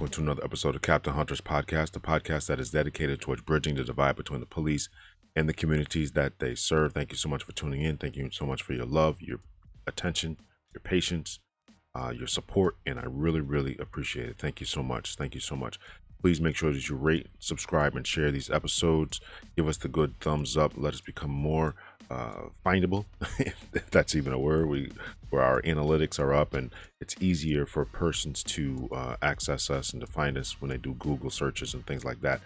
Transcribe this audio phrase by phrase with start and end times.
[0.00, 3.74] Welcome to another episode of Captain Hunter's podcast, the podcast that is dedicated towards bridging
[3.74, 4.88] the divide between the police
[5.36, 6.94] and the communities that they serve.
[6.94, 7.98] Thank you so much for tuning in.
[7.98, 9.40] Thank you so much for your love, your
[9.86, 10.38] attention,
[10.72, 11.40] your patience,
[11.94, 14.38] uh, your support, and I really, really appreciate it.
[14.38, 15.16] Thank you so much.
[15.16, 15.78] Thank you so much.
[16.22, 19.20] Please make sure that you rate, subscribe, and share these episodes.
[19.54, 20.72] Give us the good thumbs up.
[20.76, 21.74] Let us become more
[22.10, 23.04] uh, findable,
[23.38, 24.68] if that's even a word.
[24.68, 24.90] We
[25.30, 30.00] where our analytics are up, and it's easier for persons to uh, access us and
[30.00, 32.40] to find us when they do Google searches and things like that.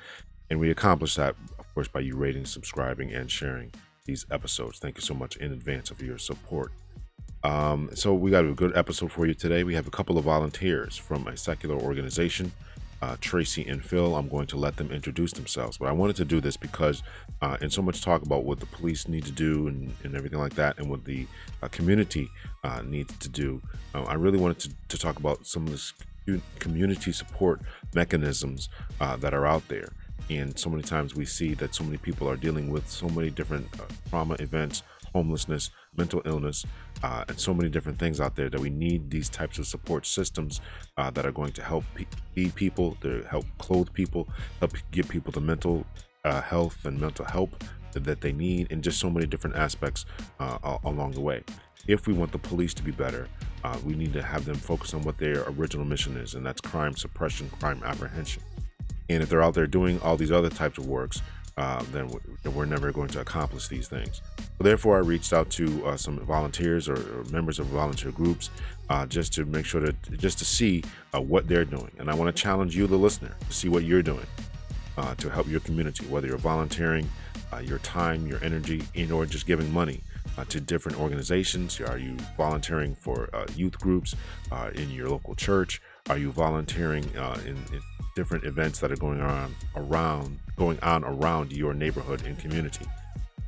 [0.51, 3.73] And we accomplish that, of course, by you rating, subscribing, and sharing
[4.05, 4.79] these episodes.
[4.79, 6.71] Thank you so much in advance of your support.
[7.43, 9.65] Um, so we got a good episode for you today.
[9.65, 12.53] We have a couple of volunteers from a secular organization
[13.05, 14.17] uh, Tracy and Phil.
[14.17, 15.77] I'm going to let them introduce themselves.
[15.77, 17.03] But I wanted to do this because,
[17.43, 20.39] uh, in so much talk about what the police need to do and, and everything
[20.39, 21.27] like that, and what the
[21.63, 22.31] uh, community
[22.63, 23.61] uh, needs to do,
[23.95, 25.93] uh, I really wanted to, to, talk about some of
[26.25, 27.61] the community support
[27.95, 28.71] mechanisms
[29.03, 29.93] uh, that are out there.
[30.31, 33.29] And so many times we see that so many people are dealing with so many
[33.29, 33.69] different
[34.09, 34.83] trauma events,
[35.15, 36.67] homelessness, mental illness,
[37.03, 40.05] uh, and so many different things out there that we need these types of support
[40.05, 40.61] systems
[40.99, 41.85] uh, that are going to help
[42.35, 44.29] feed people, to help clothe people,
[44.61, 45.87] help give people the mental
[46.25, 50.05] uh, health and mental help that they need, and just so many different aspects
[50.41, 51.43] uh, along the way.
[51.87, 53.29] If we want the police to be better,
[53.63, 56.61] uh, we need to have them focus on what their original mission is, and that's
[56.61, 58.43] crime suppression, crime apprehension.
[59.11, 61.23] And if they're out there doing all these other types of works,
[61.57, 62.11] uh, then
[62.53, 64.21] we're never going to accomplish these things.
[64.59, 68.51] Therefore, I reached out to uh, some volunteers or, or, members of volunteer groups
[68.89, 70.83] uh, just to make sure that just to see
[71.15, 71.91] uh, what they're doing.
[71.99, 74.27] And I want to challenge you, the listener, to see what you're doing
[74.99, 77.09] uh, to help your community, whether you're volunteering
[77.53, 80.03] uh, your time, your energy, in or just giving money.
[80.49, 81.81] to different organizations?
[81.81, 84.17] Are you volunteering for youth groups
[84.75, 85.81] in your local church?
[86.11, 87.05] Are you volunteering
[87.47, 87.81] in, in
[88.15, 92.87] different events that are going on around going on around your neighborhood and community.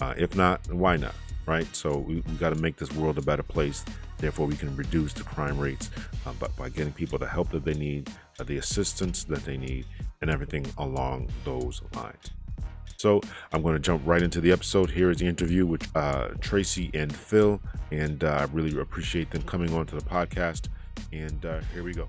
[0.00, 1.14] Uh, if not, why not?
[1.46, 1.66] Right?
[1.74, 3.84] So we, we got to make this world a better place.
[4.18, 5.90] Therefore, we can reduce the crime rates
[6.26, 9.56] uh, but by getting people the help that they need, uh, the assistance that they
[9.56, 9.86] need,
[10.20, 12.30] and everything along those lines.
[12.96, 13.20] So
[13.52, 14.90] I'm going to jump right into the episode.
[14.90, 17.60] Here is the interview with uh, Tracy and Phil,
[17.92, 20.68] and uh, I really appreciate them coming on to the podcast.
[21.12, 22.08] And uh, here we go.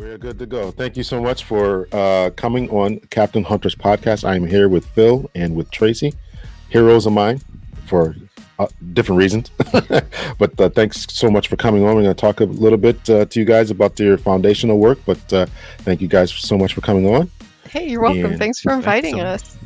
[0.00, 0.70] We're good to go.
[0.70, 4.26] Thank you so much for uh, coming on Captain Hunter's podcast.
[4.26, 6.14] I am here with Phil and with Tracy,
[6.70, 7.42] heroes of mine
[7.84, 8.16] for
[8.58, 9.50] uh, different reasons.
[10.38, 11.96] but uh, thanks so much for coming on.
[11.96, 15.00] We're going to talk a little bit uh, to you guys about your foundational work.
[15.04, 15.44] But uh,
[15.80, 17.30] thank you guys so much for coming on.
[17.68, 18.24] Hey, you're welcome.
[18.24, 19.58] And thanks for inviting us.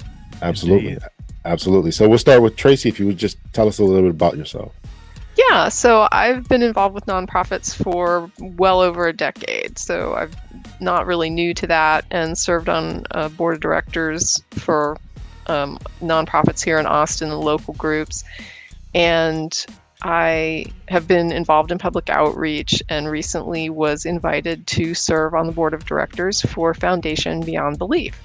[0.43, 0.95] Absolutely.
[0.95, 1.09] Indeed.
[1.45, 1.93] Absolutely.
[1.93, 2.89] So we'll start with Tracy.
[2.89, 4.75] If you would just tell us a little bit about yourself.
[5.37, 9.79] Yeah, so I've been involved with nonprofits for well over a decade.
[9.79, 10.31] So I'm
[10.81, 14.97] not really new to that and served on a board of directors for
[15.47, 18.23] um, nonprofits here in Austin, and local groups.
[18.95, 19.67] And
[20.03, 25.53] I have been involved in public outreach and recently was invited to serve on the
[25.53, 28.21] board of directors for Foundation Beyond Belief.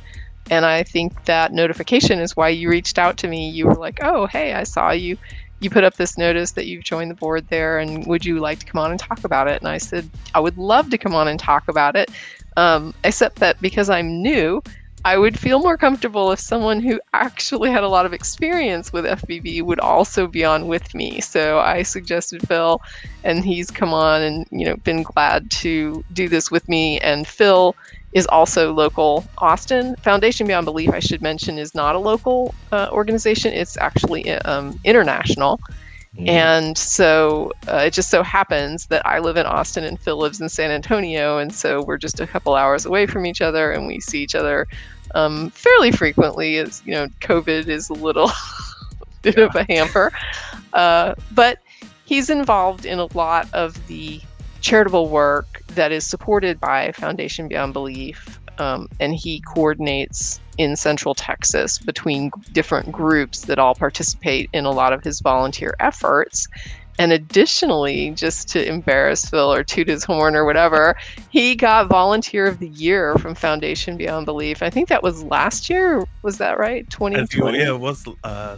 [0.51, 3.49] And I think that notification is why you reached out to me.
[3.49, 5.17] You were like, oh, hey, I saw you
[5.59, 8.59] you put up this notice that you've joined the board there and would you like
[8.59, 9.61] to come on and talk about it?
[9.61, 12.09] And i said i would love to come on and talk about it.
[12.57, 14.61] Um, except that because i'm new
[15.05, 19.05] i would feel more comfortable if someone who actually had a lot of experience with
[19.05, 21.21] fbb would also be on with me.
[21.21, 22.81] So i suggested phil
[23.23, 27.27] and he's come on and you know been glad to do this with me and
[27.27, 27.75] phil
[28.13, 29.95] is also local Austin.
[29.97, 33.53] Foundation Beyond Belief, I should mention, is not a local uh, organization.
[33.53, 35.59] It's actually um, international.
[36.17, 36.27] Mm.
[36.27, 40.41] And so uh, it just so happens that I live in Austin and Phil lives
[40.41, 41.37] in San Antonio.
[41.37, 44.35] And so we're just a couple hours away from each other and we see each
[44.35, 44.67] other
[45.15, 48.31] um, fairly frequently as, you know, COVID is a little
[49.21, 49.45] bit yeah.
[49.45, 50.11] of a hamper.
[50.73, 51.59] Uh, but
[52.05, 54.21] he's involved in a lot of the
[54.61, 61.15] charitable work that is supported by Foundation Beyond Belief, um, and he coordinates in Central
[61.15, 66.47] Texas between different groups that all participate in a lot of his volunteer efforts.
[66.99, 70.97] And additionally, just to embarrass Phil or toot his horn or whatever,
[71.29, 74.61] he got Volunteer of the Year from Foundation Beyond Belief.
[74.61, 76.03] I think that was last year.
[76.23, 76.89] Was that right?
[76.89, 77.57] 2020?
[77.57, 78.57] Yeah, it was uh,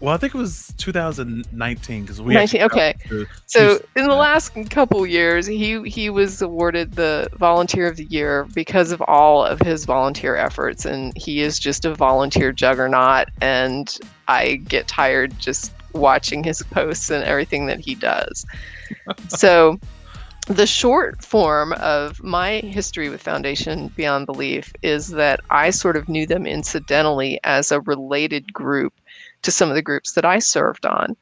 [0.00, 2.62] well, I think it was 2019 because we 19.
[2.62, 2.94] Okay,
[3.44, 8.46] so in the last couple years, he he was awarded the Volunteer of the Year
[8.54, 13.28] because of all of his volunteer efforts, and he is just a volunteer juggernaut.
[13.42, 18.46] And I get tired just watching his posts and everything that he does.
[19.28, 19.78] so
[20.46, 26.08] the short form of my history with Foundation Beyond Belief is that I sort of
[26.08, 28.94] knew them incidentally as a related group
[29.42, 31.16] to some of the groups that I served on.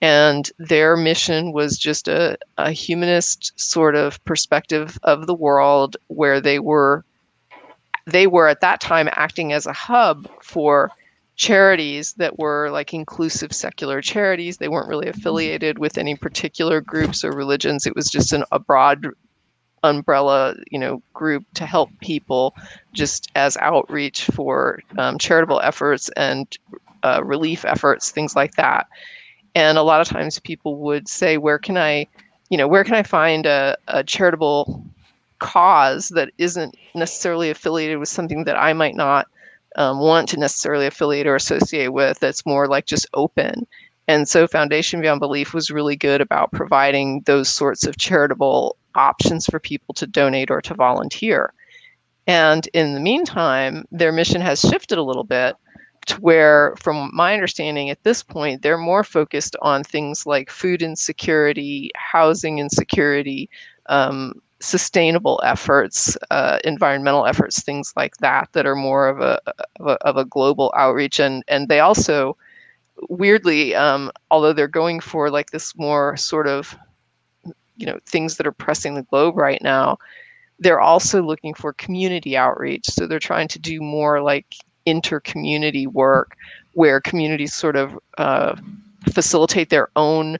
[0.00, 6.40] And their mission was just a, a humanist sort of perspective of the world where
[6.40, 7.04] they were
[8.06, 10.90] they were at that time acting as a hub for
[11.36, 14.56] charities that were like inclusive secular charities.
[14.56, 17.86] They weren't really affiliated with any particular groups or religions.
[17.86, 19.06] It was just an, a broad
[19.82, 22.54] umbrella, you know, group to help people
[22.92, 26.56] just as outreach for um, charitable efforts and
[27.02, 28.86] uh, relief efforts, things like that.
[29.54, 32.06] And a lot of times people would say, where can I,
[32.48, 34.84] you know, where can I find a, a charitable
[35.38, 39.26] cause that isn't necessarily affiliated with something that I might not
[39.76, 43.66] um, want to necessarily affiliate or associate with that's more like just open.
[44.08, 49.46] And so Foundation Beyond Belief was really good about providing those sorts of charitable options
[49.46, 51.52] for people to donate or to volunteer.
[52.26, 55.56] And in the meantime, their mission has shifted a little bit
[56.10, 61.90] where, from my understanding at this point, they're more focused on things like food insecurity,
[61.94, 63.48] housing insecurity,
[63.86, 69.40] um, sustainable efforts, uh, environmental efforts, things like that, that are more of a,
[69.80, 71.18] of a, of a global outreach.
[71.18, 72.36] And, and they also,
[73.08, 76.76] weirdly, um, although they're going for like this more sort of,
[77.76, 79.98] you know, things that are pressing the globe right now,
[80.58, 82.86] they're also looking for community outreach.
[82.86, 84.54] So they're trying to do more like
[84.86, 86.36] inter-community work
[86.74, 88.56] where communities sort of uh,
[89.12, 90.38] facilitate their own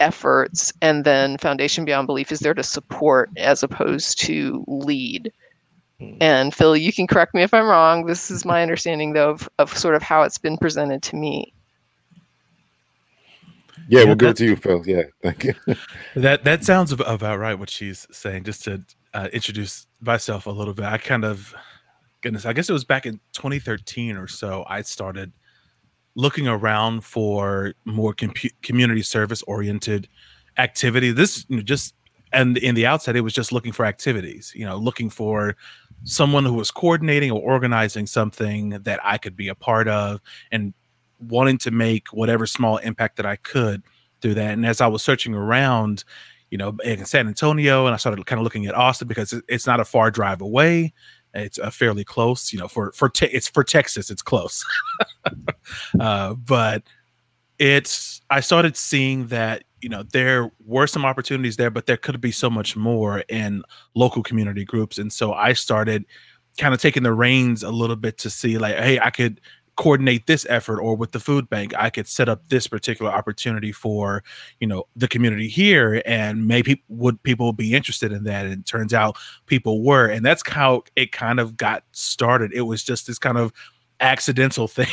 [0.00, 5.32] efforts and then foundation beyond belief is there to support as opposed to lead.
[5.98, 6.12] Hmm.
[6.20, 8.04] and phil you can correct me if i'm wrong.
[8.04, 11.54] This is my understanding though of, of sort of how it's been presented to me.
[13.88, 14.82] Yeah, yeah we'll give it to you phil.
[14.84, 15.54] Yeah thank you.
[16.14, 18.82] That that sounds about right what she's saying just to
[19.14, 20.84] uh, introduce myself a little bit.
[20.84, 21.54] I kind of
[22.22, 25.32] goodness i guess it was back in 2013 or so i started
[26.16, 28.32] looking around for more com-
[28.62, 30.08] community service oriented
[30.58, 31.12] activity.
[31.12, 31.94] This you know, just
[32.32, 34.52] and in the outset, it was just looking for activities.
[34.56, 35.56] You know, looking for
[36.04, 40.20] someone who was coordinating or organizing something that I could be a part of,
[40.50, 40.74] and
[41.20, 43.82] wanting to make whatever small impact that I could
[44.20, 44.52] through that.
[44.52, 46.04] And as I was searching around,
[46.50, 49.66] you know, in San Antonio, and I started kind of looking at Austin because it's
[49.66, 50.92] not a far drive away.
[51.36, 52.68] It's uh, fairly close, you know.
[52.68, 54.64] For for te- it's for Texas, it's close.
[56.00, 56.82] uh, but
[57.58, 62.20] it's I started seeing that you know there were some opportunities there, but there could
[62.20, 63.62] be so much more in
[63.94, 66.04] local community groups, and so I started
[66.58, 69.40] kind of taking the reins a little bit to see like, hey, I could
[69.76, 73.72] coordinate this effort or with the food bank i could set up this particular opportunity
[73.72, 74.24] for
[74.60, 78.46] you know the community here and maybe would people be interested in that?
[78.46, 82.52] And turns out people were and that's how it kind of got started.
[82.52, 83.52] It was just this kind of
[84.00, 84.88] accidental thing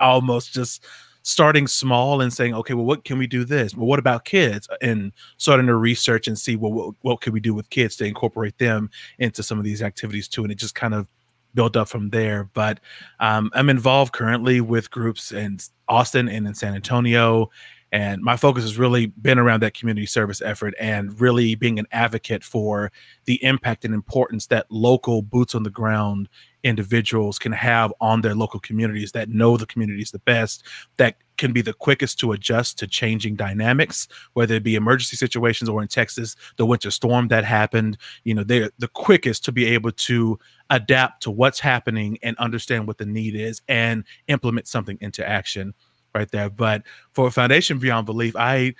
[0.00, 0.84] almost just
[1.22, 3.74] starting small and saying okay well what can we do this?
[3.74, 4.68] Well what about kids?
[4.80, 8.04] And starting to research and see well what, what can we do with kids to
[8.04, 10.42] incorporate them into some of these activities too?
[10.42, 11.06] And it just kind of
[11.54, 12.44] built up from there.
[12.52, 12.80] But
[13.18, 17.50] um, I'm involved currently with groups in Austin and in San Antonio.
[17.92, 21.86] And my focus has really been around that community service effort and really being an
[21.90, 22.92] advocate for
[23.24, 26.28] the impact and importance that local boots on the ground
[26.62, 30.64] individuals can have on their local communities that know the communities the best,
[30.96, 35.68] that can be the quickest to adjust to changing dynamics, whether it be emergency situations
[35.68, 37.96] or in Texas, the winter storm that happened.
[38.24, 40.38] You know, they're the quickest to be able to
[40.68, 45.74] adapt to what's happening and understand what the need is and implement something into action
[46.14, 46.50] right there.
[46.50, 48.74] But for Foundation Beyond Belief, I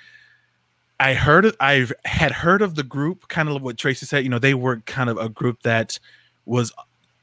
[1.00, 4.38] I heard I had heard of the group, kind of what Tracy said, you know,
[4.38, 5.98] they were kind of a group that
[6.44, 6.72] was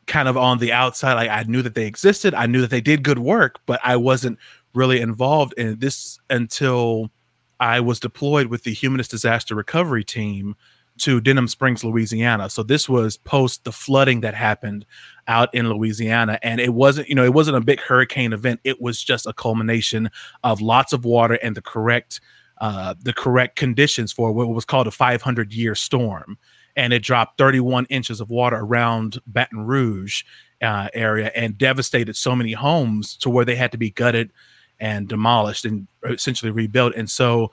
[0.08, 1.14] kind of on the outside.
[1.14, 2.34] Like I knew that they existed.
[2.34, 4.40] I knew that they did good work, but I wasn't
[4.74, 7.12] really involved in this until
[7.60, 10.56] I was deployed with the Humanist Disaster Recovery Team
[11.00, 12.50] to Denham Springs, Louisiana.
[12.50, 14.86] So this was post the flooding that happened
[15.28, 16.40] out in Louisiana.
[16.42, 18.60] And it wasn't, you know, it wasn't a big hurricane event.
[18.64, 20.10] It was just a culmination
[20.44, 22.20] of lots of water and the correct
[22.60, 26.40] uh, the correct conditions for what was called a 500 year storm
[26.78, 30.24] and it dropped 31 inches of water around Baton Rouge
[30.62, 34.32] uh, area and devastated so many homes to where they had to be gutted
[34.80, 36.94] and demolished and essentially rebuilt.
[36.96, 37.52] And so,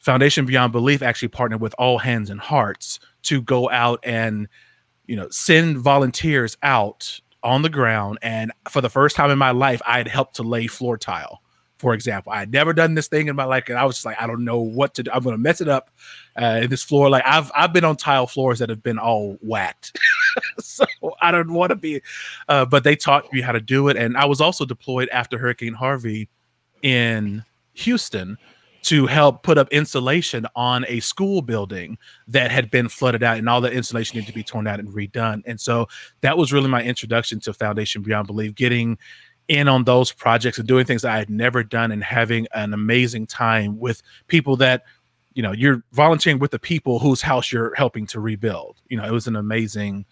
[0.00, 4.48] Foundation Beyond Belief actually partnered with All Hands and Hearts to go out and
[5.06, 8.18] you know send volunteers out on the ground.
[8.20, 11.40] And for the first time in my life, I had helped to lay floor tile
[11.84, 12.32] for example.
[12.32, 14.26] I had never done this thing in my life, and I was just like, I
[14.26, 15.10] don't know what to do.
[15.12, 15.90] I'm gonna mess it up
[16.40, 17.10] uh, in this floor.
[17.10, 19.98] Like I've I've been on tile floors that have been all whacked,
[20.60, 20.86] so
[21.20, 22.00] I don't want to be.
[22.48, 25.36] Uh, but they taught me how to do it, and I was also deployed after
[25.36, 26.30] Hurricane Harvey
[26.80, 28.38] in Houston
[28.84, 31.98] to help put up insulation on a school building
[32.28, 34.88] that had been flooded out and all the insulation needed to be torn out and
[34.88, 35.42] redone.
[35.46, 35.88] And so
[36.20, 38.98] that was really my introduction to Foundation Beyond Belief, getting
[39.48, 42.72] in on those projects and doing things that I had never done and having an
[42.72, 44.84] amazing time with people that,
[45.34, 48.80] you know, you're volunteering with the people whose house you're helping to rebuild.
[48.88, 50.06] You know, it was an amazing,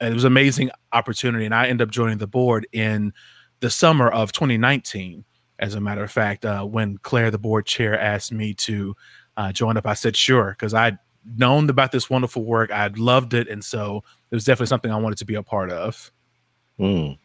[0.00, 1.44] it was amazing opportunity.
[1.44, 3.12] And I ended up joining the board in
[3.60, 5.24] the summer of 2019.
[5.58, 8.94] As a matter of fact, uh, when Claire, the board chair, asked me to
[9.36, 10.98] uh, join up, I said sure because I'd
[11.36, 12.70] known about this wonderful work.
[12.70, 15.70] I'd loved it, and so it was definitely something I wanted to be a part
[15.70, 16.10] of.
[16.78, 17.18] Mm.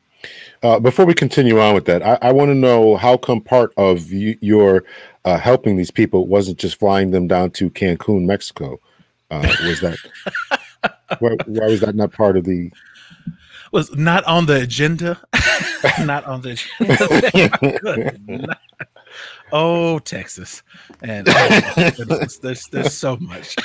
[0.63, 3.73] Uh, before we continue on with that, I, I want to know how come part
[3.77, 4.83] of your
[5.25, 8.79] uh, helping these people wasn't just flying them down to Cancun, Mexico?
[9.31, 9.97] Uh, was that
[11.19, 12.71] why, why was that not part of the?
[13.71, 15.19] Was not on the agenda.
[16.01, 18.57] not on the agenda.
[19.51, 20.63] oh, Texas,
[21.01, 23.55] and oh, there's, there's there's so much.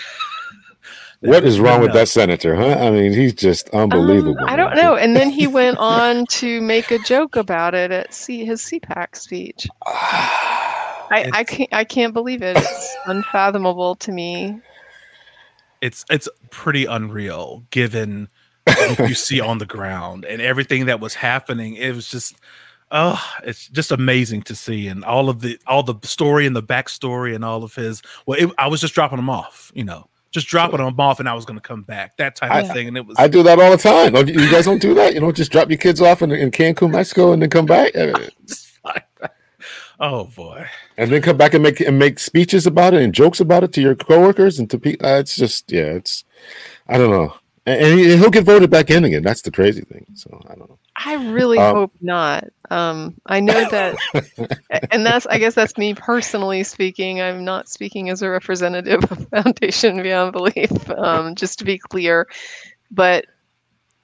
[1.21, 2.79] What is wrong with that senator, huh?
[2.79, 4.39] I mean, he's just unbelievable.
[4.41, 4.97] Um, I don't know.
[4.97, 9.17] And then he went on to make a joke about it at C- his CPAC
[9.17, 9.67] speech.
[9.87, 12.57] I, I can't I can't believe it.
[12.57, 14.61] It's unfathomable to me.
[15.83, 18.29] It's it's pretty unreal given
[18.65, 21.75] what you see on the ground and everything that was happening.
[21.75, 22.37] It was just
[22.93, 26.63] oh, it's just amazing to see and all of the all the story and the
[26.63, 30.07] backstory and all of his well, it, I was just dropping him off, you know
[30.31, 32.73] just dropping them off and I was going to come back, that type I, of
[32.73, 32.89] thing.
[32.89, 33.17] And it was.
[33.19, 34.15] I do that all the time.
[34.29, 35.15] You guys don't do that.
[35.15, 37.93] You know, just drop your kids off in, in Cancun, Mexico, and then come back.
[40.01, 40.67] oh boy!
[40.97, 43.73] And then come back and make and make speeches about it and jokes about it
[43.75, 45.07] to your coworkers and to people.
[45.07, 46.25] Uh, it's just yeah, it's
[46.89, 47.35] I don't know.
[47.67, 49.23] And, and he'll get voted back in again.
[49.23, 50.07] That's the crazy thing.
[50.15, 50.79] So I don't know.
[51.05, 52.45] I really um, hope not.
[52.71, 53.97] Um, I know that,
[54.91, 57.21] and that's I guess that's me personally speaking.
[57.21, 62.29] I'm not speaking as a representative of Foundation Beyond Belief, um, just to be clear.
[62.91, 63.27] But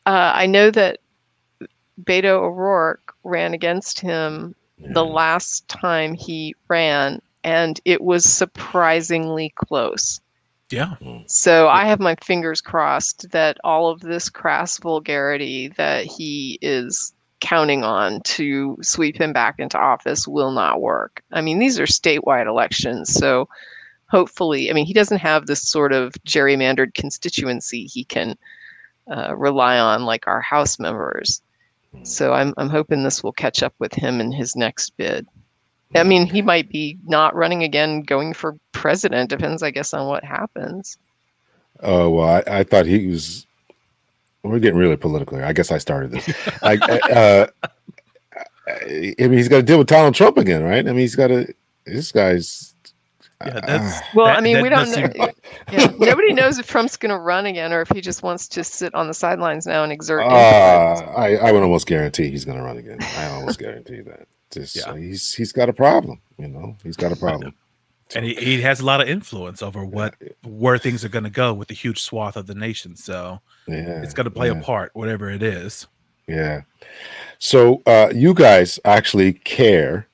[0.07, 1.01] uh, I know that
[2.03, 4.93] Beto O'Rourke ran against him yeah.
[4.93, 10.21] the last time he ran, and it was surprisingly close.
[10.71, 10.95] Yeah.
[11.27, 17.13] So I have my fingers crossed that all of this crass vulgarity that he is
[17.41, 21.23] counting on to sweep him back into office will not work.
[21.33, 23.49] I mean, these are statewide elections, so
[24.09, 28.37] hopefully, I mean, he doesn't have this sort of gerrymandered constituency he can
[29.11, 31.43] uh, rely on like our House members.
[32.03, 35.27] So I'm I'm hoping this will catch up with him in his next bid.
[35.95, 39.31] I mean, he might be not running again, going for president.
[39.31, 40.99] Depends, I guess, on what happens.
[41.81, 43.47] Oh well, I, I thought he was.
[44.43, 45.47] We're getting really political here.
[45.47, 46.29] I guess I started this.
[46.63, 47.47] I, uh,
[48.69, 50.87] I mean, he's got to deal with Donald Trump again, right?
[50.87, 51.53] I mean, he's got to.
[51.85, 52.75] This guy's.
[53.45, 55.29] Yeah, that's, uh, well, that, I mean, we don't know.
[55.73, 58.65] yeah, nobody knows if Trump's going to run again or if he just wants to
[58.65, 60.23] sit on the sidelines now and exert.
[60.23, 62.97] Uh, I, I would almost guarantee he's going to run again.
[63.01, 64.27] I almost guarantee that.
[64.51, 64.97] Just, yeah.
[64.97, 66.21] he's he's got a problem.
[66.39, 67.55] You know, he's got a problem.
[68.15, 71.31] And he, he has a lot of influence over what where things are going to
[71.31, 72.95] go with the huge swath of the nation.
[72.95, 74.59] So yeah, it's going to play yeah.
[74.59, 75.89] a part, whatever it is.
[76.29, 76.63] Yeah.
[77.39, 80.07] So uh, you guys actually care,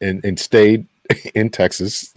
[0.00, 0.86] and and stayed
[1.34, 2.12] in Texas.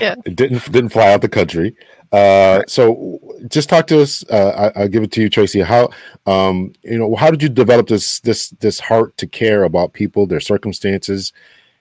[0.00, 0.14] yeah.
[0.24, 1.76] didn't didn't fly out the country.
[2.12, 4.24] Uh, so just talk to us.
[4.28, 5.60] Uh, I, will give it to you, Tracy.
[5.60, 5.90] How,
[6.26, 10.26] um, you know, how did you develop this this this heart to care about people,
[10.26, 11.32] their circumstances,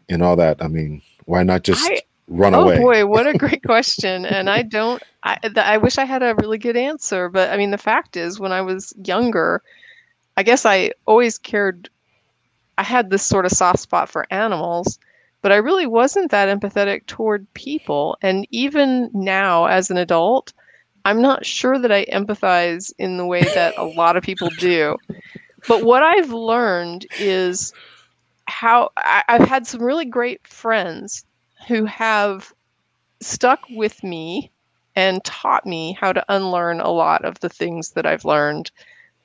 [0.10, 0.62] and all that?
[0.64, 2.78] I mean, why not just I, run oh away?
[2.78, 4.26] Oh boy, what a great question!
[4.26, 5.02] And I don't.
[5.24, 8.40] I I wish I had a really good answer, but I mean, the fact is,
[8.40, 9.62] when I was younger,
[10.38, 11.90] I guess I always cared.
[12.78, 15.00] I had this sort of soft spot for animals
[15.46, 18.18] but I really wasn't that empathetic toward people.
[18.24, 20.54] And even now, as an adult,
[21.06, 24.98] I'm not sure that I empathize in the way that a lot of people do.
[25.68, 27.74] But what I've learned is
[28.48, 31.26] how I, I've had some really great friends
[31.68, 32.54] who have
[33.22, 34.52] stuck with me
[34.96, 38.72] and taught me how to unlearn a lot of the things that I've learned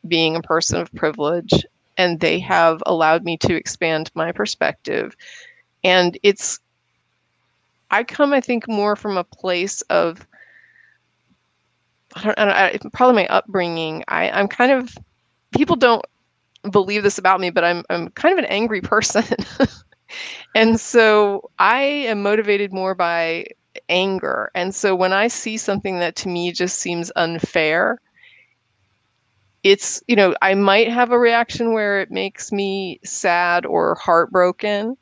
[0.08, 1.66] being a person of privilege.
[1.96, 5.16] And they have allowed me to expand my perspective
[5.84, 6.60] and it's
[7.90, 10.26] I come, I think, more from a place of
[12.17, 14.05] I don't, I don't probably my upbringing.
[14.09, 14.97] I, I'm kind of
[15.52, 16.05] people don't
[16.71, 19.25] believe this about me, but I'm I'm kind of an angry person.
[20.55, 23.47] and so I am motivated more by
[23.88, 24.50] anger.
[24.55, 27.99] And so when I see something that to me just seems unfair,
[29.62, 34.97] it's, you know, I might have a reaction where it makes me sad or heartbroken,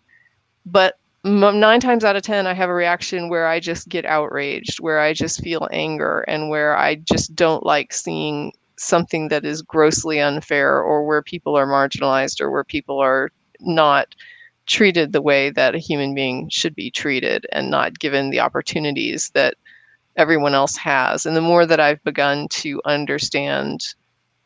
[0.67, 4.81] but nine times out of 10, I have a reaction where I just get outraged,
[4.81, 9.63] where I just feel anger, and where I just don't like seeing something that is
[9.63, 13.31] grossly unfair or where people are marginalized or where people are
[13.61, 14.15] not
[14.67, 19.31] treated the way that a human being should be treated and not given the opportunities
[19.31, 19.55] that
[20.17, 21.25] everyone else has.
[21.27, 23.95] And the more that I've begun to understand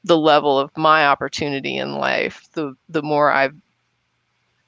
[0.04, 3.54] the level of my opportunity in life, the the more I've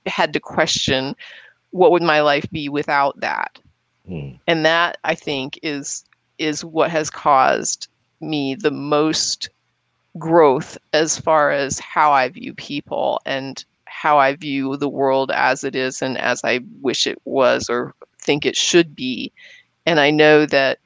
[0.07, 1.15] had to question
[1.75, 3.59] what would my life be without that.
[4.09, 4.39] Mm.
[4.47, 6.05] And that I think is
[6.39, 7.89] is what has caused
[8.21, 9.49] me the most
[10.17, 15.65] growth as far as how I view people and how I view the world as
[15.65, 19.33] it is and as I wish it was or think it should be.
[19.85, 20.79] And I know that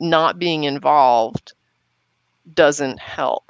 [0.00, 1.52] not being involved
[2.54, 3.44] doesn't help.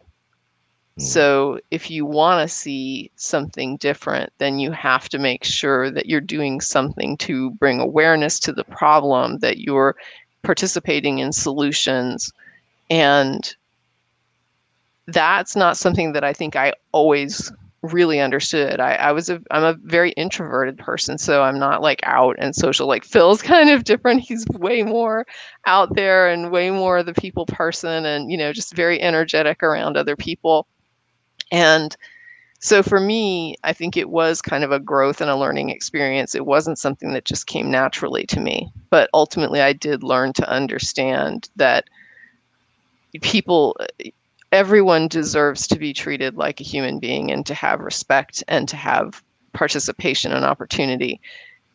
[1.01, 1.07] Hmm.
[1.07, 6.07] So if you want to see something different, then you have to make sure that
[6.07, 9.97] you're doing something to bring awareness to the problem, that you're
[10.43, 12.31] participating in solutions.
[12.91, 13.55] And
[15.07, 17.51] that's not something that I think I always
[17.83, 18.79] really understood.
[18.79, 22.55] I, I was a I'm a very introverted person, so I'm not like out and
[22.55, 22.87] social.
[22.87, 24.21] Like Phil's kind of different.
[24.21, 25.27] He's way more
[25.65, 29.97] out there and way more the people person and you know, just very energetic around
[29.97, 30.67] other people.
[31.51, 31.97] And
[32.61, 36.35] so for me, I think it was kind of a growth and a learning experience.
[36.35, 38.71] It wasn't something that just came naturally to me.
[38.91, 41.85] But ultimately I did learn to understand that
[43.23, 43.77] people
[44.53, 48.77] everyone deserves to be treated like a human being and to have respect and to
[48.77, 51.21] have participation and opportunity.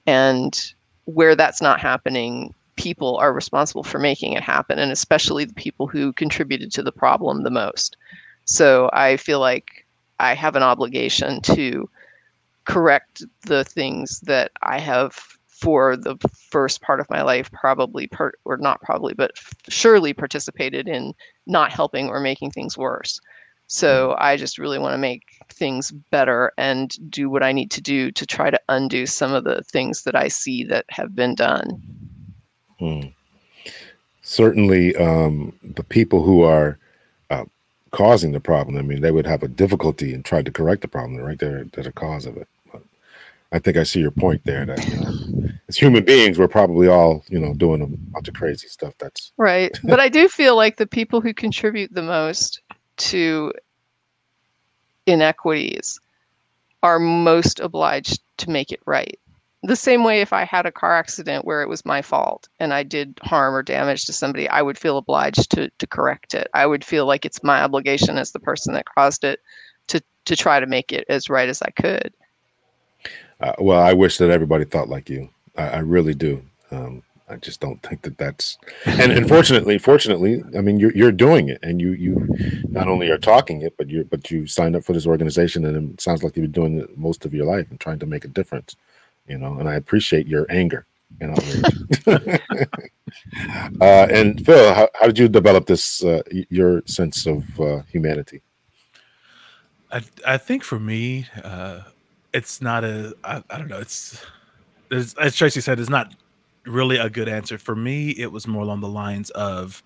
[0.06, 0.74] And
[1.06, 5.88] where that's not happening, people are responsible for making it happen, and especially the people
[5.88, 7.98] who contributed to the problem the most.
[8.46, 9.86] So I feel like
[10.20, 11.90] I have an obligation to
[12.66, 15.14] correct the things that I have
[15.56, 16.18] for the
[16.52, 19.32] first part of my life probably per, or not probably but
[19.70, 21.14] surely participated in
[21.48, 23.22] not helping or making things worse
[23.68, 24.16] so hmm.
[24.18, 28.12] i just really want to make things better and do what i need to do
[28.12, 31.82] to try to undo some of the things that i see that have been done
[32.78, 33.02] hmm.
[34.22, 36.78] certainly um, the people who are
[37.96, 40.88] causing the problem i mean they would have a difficulty in trying to correct the
[40.88, 42.48] problem right they're, they're the cause of it
[43.56, 44.66] I think I see your point there.
[44.66, 48.34] That you know, as human beings, we're probably all you know doing a bunch of
[48.34, 48.94] crazy stuff.
[48.98, 49.78] That's right.
[49.84, 52.60] but I do feel like the people who contribute the most
[52.98, 53.54] to
[55.06, 56.00] inequities
[56.84, 59.18] are most obliged to make it right.
[59.66, 62.72] The same way, if I had a car accident where it was my fault and
[62.72, 66.48] I did harm or damage to somebody, I would feel obliged to to correct it.
[66.54, 69.40] I would feel like it's my obligation as the person that caused it
[69.88, 72.14] to to try to make it as right as I could.
[73.40, 75.30] Uh, well, I wish that everybody thought like you.
[75.58, 76.44] I, I really do.
[76.72, 81.50] Um, I just don't think that that's and unfortunately, fortunately, I mean you're you're doing
[81.50, 82.28] it and you you
[82.70, 85.94] not only are talking it, but you but you signed up for this organization and
[85.94, 88.26] it sounds like you've been doing it most of your life and trying to make
[88.26, 88.76] a difference,
[89.28, 89.60] you know.
[89.60, 90.86] And I appreciate your anger
[91.22, 91.38] and
[93.82, 98.42] uh, and Phil, how, how did you develop this uh, your sense of uh, humanity?
[99.92, 101.82] I I think for me, uh,
[102.34, 104.24] it's not a I, I don't know it's
[104.92, 106.14] as tracy said it's not
[106.66, 109.82] really a good answer for me it was more along the lines of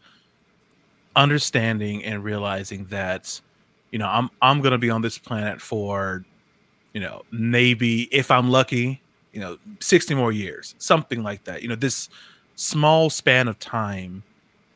[1.16, 3.40] understanding and realizing that
[3.92, 6.26] you know i'm i'm going to be on this planet for
[6.94, 11.68] you know maybe if i'm lucky you know 60 more years something like that you
[11.68, 12.10] know this
[12.56, 14.24] small span of time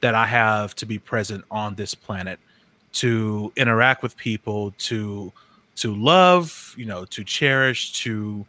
[0.02, 2.39] that i have to be present on this planet
[2.92, 5.34] to interact with people to
[5.76, 8.46] to love, you know, to cherish, to,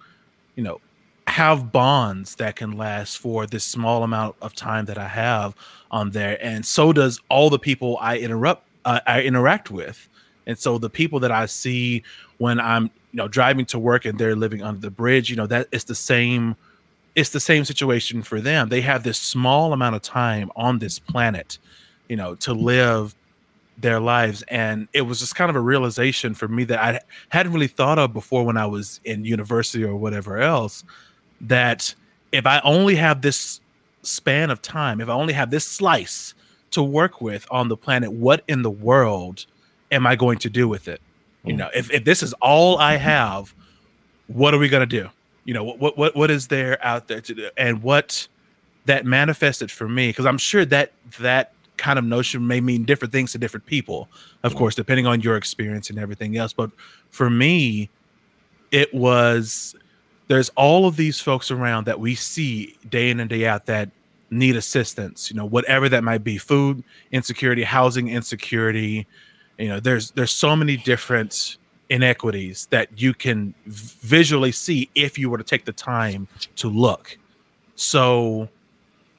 [0.56, 0.80] you know,
[1.26, 5.54] have bonds that can last for this small amount of time that I have
[5.90, 6.38] on there.
[6.44, 10.08] And so does all the people I interrupt, uh, I interact with.
[10.46, 12.02] And so the people that I see
[12.36, 15.46] when I'm, you know, driving to work and they're living under the bridge, you know,
[15.46, 16.56] that it's the same,
[17.14, 18.68] it's the same situation for them.
[18.68, 21.58] They have this small amount of time on this planet,
[22.08, 23.14] you know, to live
[23.76, 27.00] their lives and it was just kind of a realization for me that i
[27.30, 30.84] hadn't really thought of before when i was in university or whatever else
[31.40, 31.92] that
[32.34, 33.60] if I only have this
[34.02, 36.34] span of time, if I only have this slice
[36.72, 39.46] to work with on the planet, what in the world
[39.92, 41.00] am I going to do with it?
[41.44, 41.58] You hmm.
[41.58, 43.54] know, if, if this is all I have,
[44.26, 45.08] what are we going to do?
[45.44, 47.50] You know, what, what, what is there out there to do?
[47.56, 48.26] And what
[48.86, 53.12] that manifested for me, because I'm sure that that kind of notion may mean different
[53.12, 54.08] things to different people,
[54.42, 54.58] of hmm.
[54.58, 56.52] course, depending on your experience and everything else.
[56.52, 56.70] But
[57.10, 57.90] for me,
[58.70, 59.76] it was
[60.28, 63.90] there's all of these folks around that we see day in and day out that
[64.30, 69.06] need assistance you know whatever that might be food insecurity housing insecurity
[69.58, 71.58] you know there's there's so many different
[71.90, 77.18] inequities that you can visually see if you were to take the time to look.
[77.76, 78.48] So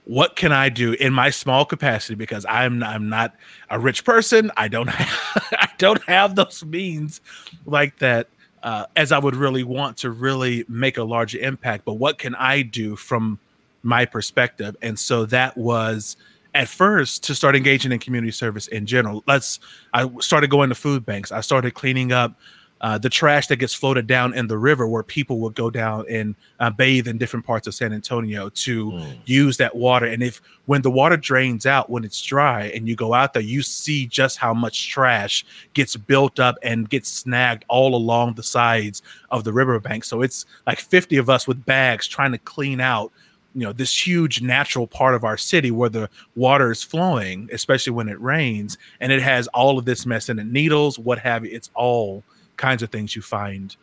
[0.06, 2.16] what can i do in my small capacity?
[2.16, 3.36] Because i'm i'm not
[3.70, 4.52] a rich person.
[4.58, 7.22] I don't have, i don't have those means
[7.66, 8.28] like that
[8.64, 11.86] uh, as i would really want to really make a larger impact.
[11.86, 13.40] But what can i do from
[13.86, 14.76] my perspective.
[14.82, 16.18] And so that was
[16.56, 19.24] at first to start engaging in community service in general.
[19.28, 19.60] Let's
[19.94, 21.32] I started going to food banks.
[21.32, 22.34] I started cleaning up
[22.82, 26.06] uh, the trash that gets floated down in the river where people would go down
[26.10, 29.18] and uh, bathe in different parts of San Antonio to mm.
[29.26, 30.06] use that water.
[30.06, 33.42] And if when the water drains out, when it's dry, and you go out there,
[33.42, 38.44] you see just how much trash gets built up and gets snagged all along the
[38.44, 40.04] sides of the riverbank.
[40.04, 43.12] So it's like 50 of us with bags trying to clean out
[43.56, 47.94] you know this huge natural part of our city where the water is flowing especially
[47.94, 51.46] when it rains and it has all of this mess in it needles what have
[51.46, 52.22] you it's all
[52.58, 53.76] kinds of things you find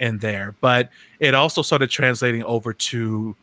[0.00, 0.56] in there.
[0.60, 3.36] But it also started translating over to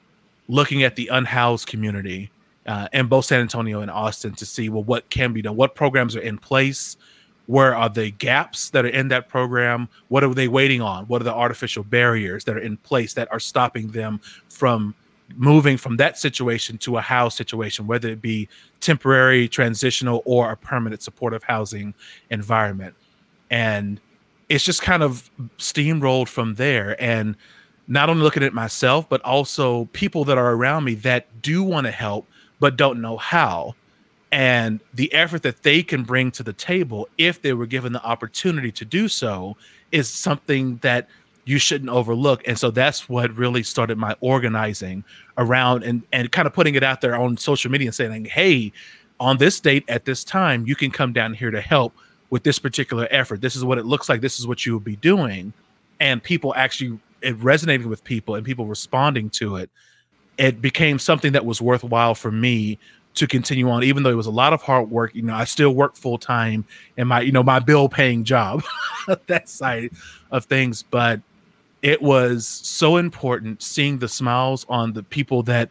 [0.49, 2.31] looking at the unhoused community
[2.65, 5.55] uh, in both san antonio and austin to see well what can be done?
[5.55, 6.97] What programs are in place?
[7.45, 9.87] Where are the gaps that are in that program?
[10.09, 11.05] What are they waiting on?
[11.05, 14.95] What are the artificial barriers that are in place that are stopping them from
[15.35, 18.47] moving from that situation to a house situation, whether it be
[18.79, 21.93] temporary, transitional, or a permanent supportive housing
[22.29, 22.95] environment.
[23.49, 23.99] And
[24.49, 27.01] it's just kind of steamrolled from there.
[27.01, 27.35] And
[27.87, 31.85] not only looking at myself, but also people that are around me that do want
[31.85, 32.27] to help,
[32.59, 33.75] but don't know how.
[34.31, 38.03] And the effort that they can bring to the table, if they were given the
[38.03, 39.55] opportunity to do so,
[39.91, 41.07] is something that
[41.47, 42.47] you shouldn't overlook.
[42.47, 45.03] And so that's what really started my organizing
[45.37, 48.71] around and, and kind of putting it out there on social media and saying, hey,
[49.19, 51.93] on this date at this time, you can come down here to help
[52.29, 53.41] with this particular effort.
[53.41, 54.21] This is what it looks like.
[54.21, 55.53] This is what you will be doing.
[55.99, 59.69] And people actually it resonated with people and people responding to it.
[60.37, 62.77] It became something that was worthwhile for me
[63.15, 65.15] to continue on, even though it was a lot of hard work.
[65.15, 66.65] You know, I still work full time
[66.97, 68.63] in my, you know, my bill paying job,
[69.27, 69.89] that side
[70.29, 70.83] of things.
[70.83, 71.21] But
[71.87, 75.69] it was so important seeing the smiles on the people that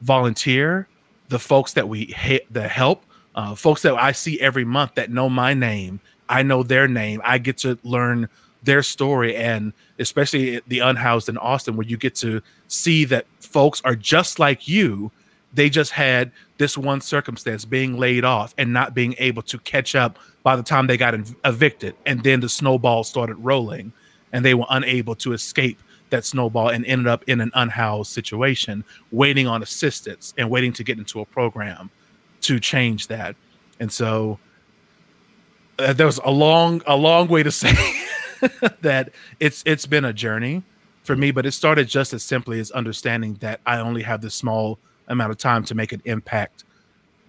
[0.00, 0.86] volunteer,
[1.28, 3.02] the folks that we hit, the help,
[3.34, 5.98] uh, folks that I see every month that know my name.
[6.28, 7.20] I know their name.
[7.24, 8.28] I get to learn
[8.62, 13.82] their story, and especially the unhoused in Austin, where you get to see that folks
[13.84, 15.10] are just like you.
[15.52, 19.96] They just had this one circumstance being laid off and not being able to catch
[19.96, 23.92] up by the time they got evicted, and then the snowball started rolling
[24.36, 28.84] and they were unable to escape that snowball and ended up in an unhoused situation,
[29.10, 31.90] waiting on assistance and waiting to get into a program
[32.42, 33.34] to change that.
[33.80, 34.38] And so
[35.78, 37.72] uh, there was a long, a long way to say
[38.82, 40.62] that it's it's been a journey
[41.02, 44.34] for me, but it started just as simply as understanding that I only have this
[44.34, 46.64] small amount of time to make an impact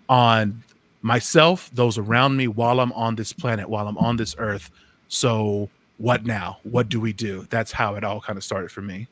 [0.10, 0.62] on
[1.02, 4.70] myself, those around me, while I'm on this planet, while I'm on this earth.
[5.08, 6.60] So what now?
[6.64, 7.48] What do we do?
[7.50, 9.08] That's how it all kind of started for me.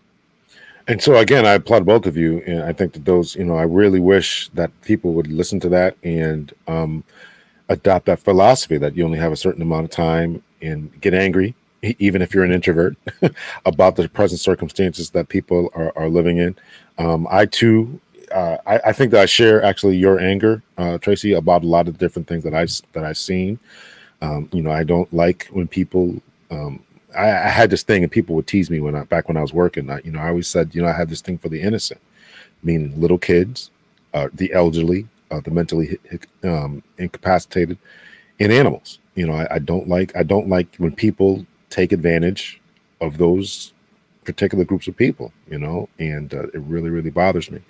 [0.88, 3.58] And so again, I applaud both of you, and I think that those, you know,
[3.58, 7.04] I really wish that people would listen to that and um,
[7.70, 11.56] adopt that philosophy that you only have a certain amount of time and get angry,
[11.82, 12.96] even if you're an introvert,
[13.66, 16.56] about the present circumstances that people are, are living in.
[17.00, 18.00] Um, I too,
[18.32, 21.88] uh, I, I, think that I share actually your anger, uh, Tracy, about a lot
[21.88, 23.60] of the different things that I've that I've seen.
[24.22, 26.22] Um, you know, I don't like when people
[26.56, 26.84] um,
[27.16, 29.42] I, I, had this thing, and people would tease me when I back when I
[29.42, 29.90] was working.
[29.90, 32.02] I, you know, I always said, you know, I had this thing for the innocent,
[32.64, 33.72] meaning little kids,
[34.14, 35.98] uh, the elderly, uh, the mentally
[36.44, 37.78] um, incapacitated,
[38.40, 39.00] and animals.
[39.16, 42.62] You know, I, I don't like I don't like when people take advantage
[43.02, 43.74] of those
[44.26, 45.32] particular groups of people.
[45.50, 47.62] You know, and uh, it really really bothers me.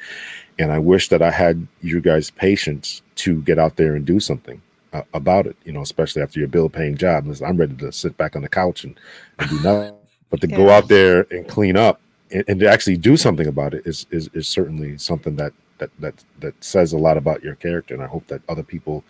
[0.57, 4.19] And I wish that I had you guys' patience to get out there and do
[4.19, 4.61] something
[4.95, 7.27] uh, about it, you know, especially after your bill paying job.
[7.27, 8.97] Listen, I'm ready to sit back on the couch and,
[9.39, 9.95] and do nothing,
[10.29, 10.57] but to yeah.
[10.57, 11.99] go out there and clean up
[12.31, 15.89] and, and to actually do something about it is, is is certainly something that that
[15.99, 17.93] that that says a lot about your character.
[17.93, 19.03] And I hope that other people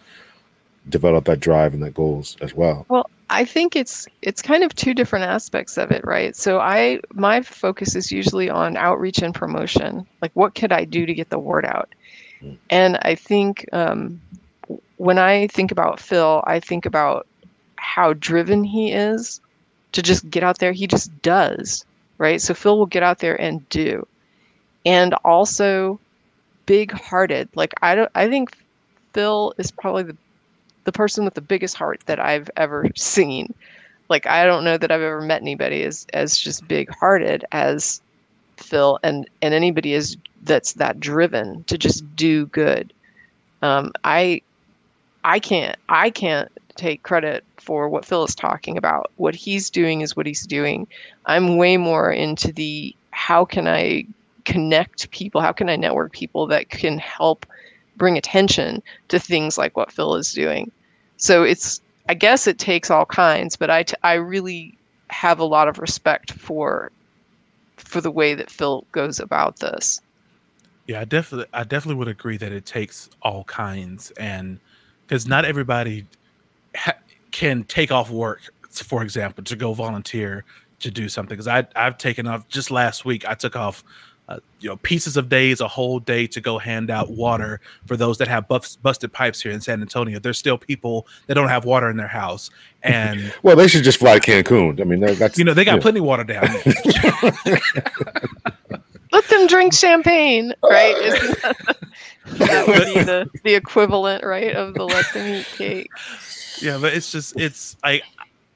[0.90, 2.86] develop that drive and that goals as well.
[2.90, 6.36] Well, I think it's it's kind of two different aspects of it, right?
[6.36, 10.08] So I my focus is usually on outreach and promotion.
[10.22, 11.94] Like, what could I do to get the word out?
[12.42, 12.58] Mm.
[12.70, 14.22] And I think um,
[14.98, 17.28] when I think about Phil, I think about
[17.78, 19.42] how driven he is
[19.92, 20.72] to just get out there.
[20.72, 21.86] He just does,
[22.18, 22.42] right?
[22.42, 24.08] So Phil will get out there and do,
[24.86, 26.00] and also
[26.66, 27.50] big-hearted.
[27.56, 28.58] Like I don't, I think
[29.14, 30.18] Phil is probably the
[30.86, 33.54] the person with the biggest heart that I've ever seen.
[34.10, 38.02] Like I don't know that I've ever met anybody as as just big hearted as
[38.58, 42.94] Phil and and anybody is that's that driven to just do good.
[43.62, 44.42] Um, I
[45.26, 49.12] I can't I can't take credit for what Phil is talking about.
[49.18, 50.88] What he's doing is what he's doing.
[51.26, 54.06] I'm way more into the how can I
[54.46, 55.42] connect people?
[55.42, 57.46] How can I network people that can help
[57.98, 60.72] bring attention to things like what Phil is doing.
[61.18, 64.78] So it's I guess it takes all kinds, but I, t- I really
[65.10, 66.92] have a lot of respect for
[67.78, 70.02] for the way that Phil goes about this.
[70.88, 74.60] Yeah, I definitely I definitely would agree that it takes all kinds and
[75.08, 76.06] because not everybody
[76.76, 76.98] ha-
[77.32, 78.42] can take off work,
[78.72, 80.46] for example, to go volunteer
[80.80, 81.36] to do something.
[81.36, 83.28] Because I I've taken off just last week.
[83.28, 83.84] I took off
[84.28, 87.96] uh, you know pieces of days a whole day to go hand out water for
[87.96, 91.50] those that have bust, busted pipes here in san antonio there's still people that don't
[91.50, 92.50] have water in their house
[92.82, 95.80] and well they should just fly to cancun i mean that's you know they got
[95.80, 97.62] plenty of water down there
[99.16, 101.78] let them drink champagne right that,
[102.26, 105.90] that would be the, the equivalent right of the let them eat cake
[106.62, 108.02] yeah but it's just it's i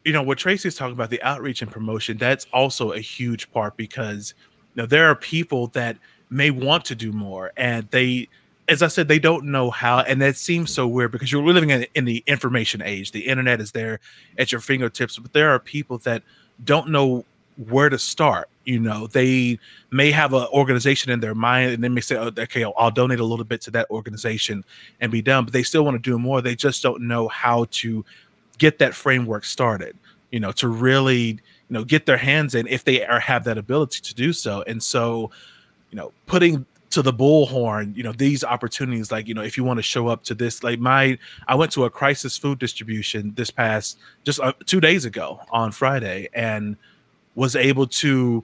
[0.04, 3.78] you know what tracy's talking about the outreach and promotion that's also a huge part
[3.78, 4.34] because
[4.76, 5.98] now there are people that
[6.30, 8.28] may want to do more and they
[8.68, 11.72] as I said, they don't know how, and that seems so weird because you're living
[11.72, 13.12] in, in, the information age.
[13.12, 14.00] The internet is there
[14.38, 16.22] at your fingertips, but there are people that
[16.64, 17.26] don't know
[17.68, 18.50] where to start.
[18.66, 19.60] You know, they
[19.92, 22.92] may have an organization in their mind, and they may say, oh, "Okay, I'll, I'll
[22.92, 24.64] donate a little bit to that organization
[25.02, 26.42] and be done," but they still want to do more.
[26.42, 28.06] They just don't know how to
[28.58, 29.98] get that framework started.
[30.32, 33.58] You know, to really you know get their hands in if they are have that
[33.58, 35.32] ability to do so and so
[35.92, 39.64] you know putting to the bullhorn you know these opportunities like you know if you
[39.64, 41.18] want to show up to this like my
[41.48, 45.72] i went to a crisis food distribution this past just uh, two days ago on
[45.72, 46.76] friday and
[47.36, 48.44] was able to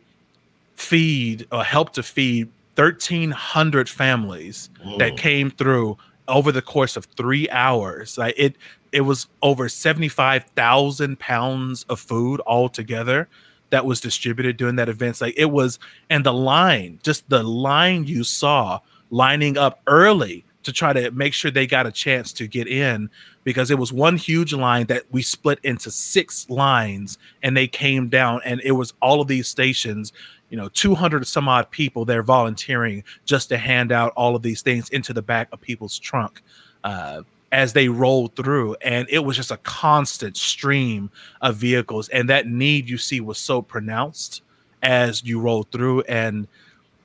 [0.75, 4.97] feed or help to feed 1300 families Whoa.
[4.97, 8.55] that came through over the course of three hours like it
[8.95, 13.27] it was over 75,000 pounds of food altogether
[13.69, 15.19] that was distributed during that event.
[15.19, 18.79] Like it was, and the line, just the line you saw
[19.11, 23.09] lining up early to try to make sure they got a chance to get in
[23.43, 28.09] because it was one huge line that we split into six lines and they came
[28.09, 30.11] down and it was all of these stations
[30.49, 34.61] you know 200 some odd people there volunteering just to hand out all of these
[34.61, 36.41] things into the back of people's trunk
[36.83, 41.09] uh, as they rolled through and it was just a constant stream
[41.41, 44.41] of vehicles and that need you see was so pronounced
[44.81, 46.47] as you rolled through and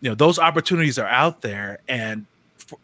[0.00, 2.24] you know those opportunities are out there and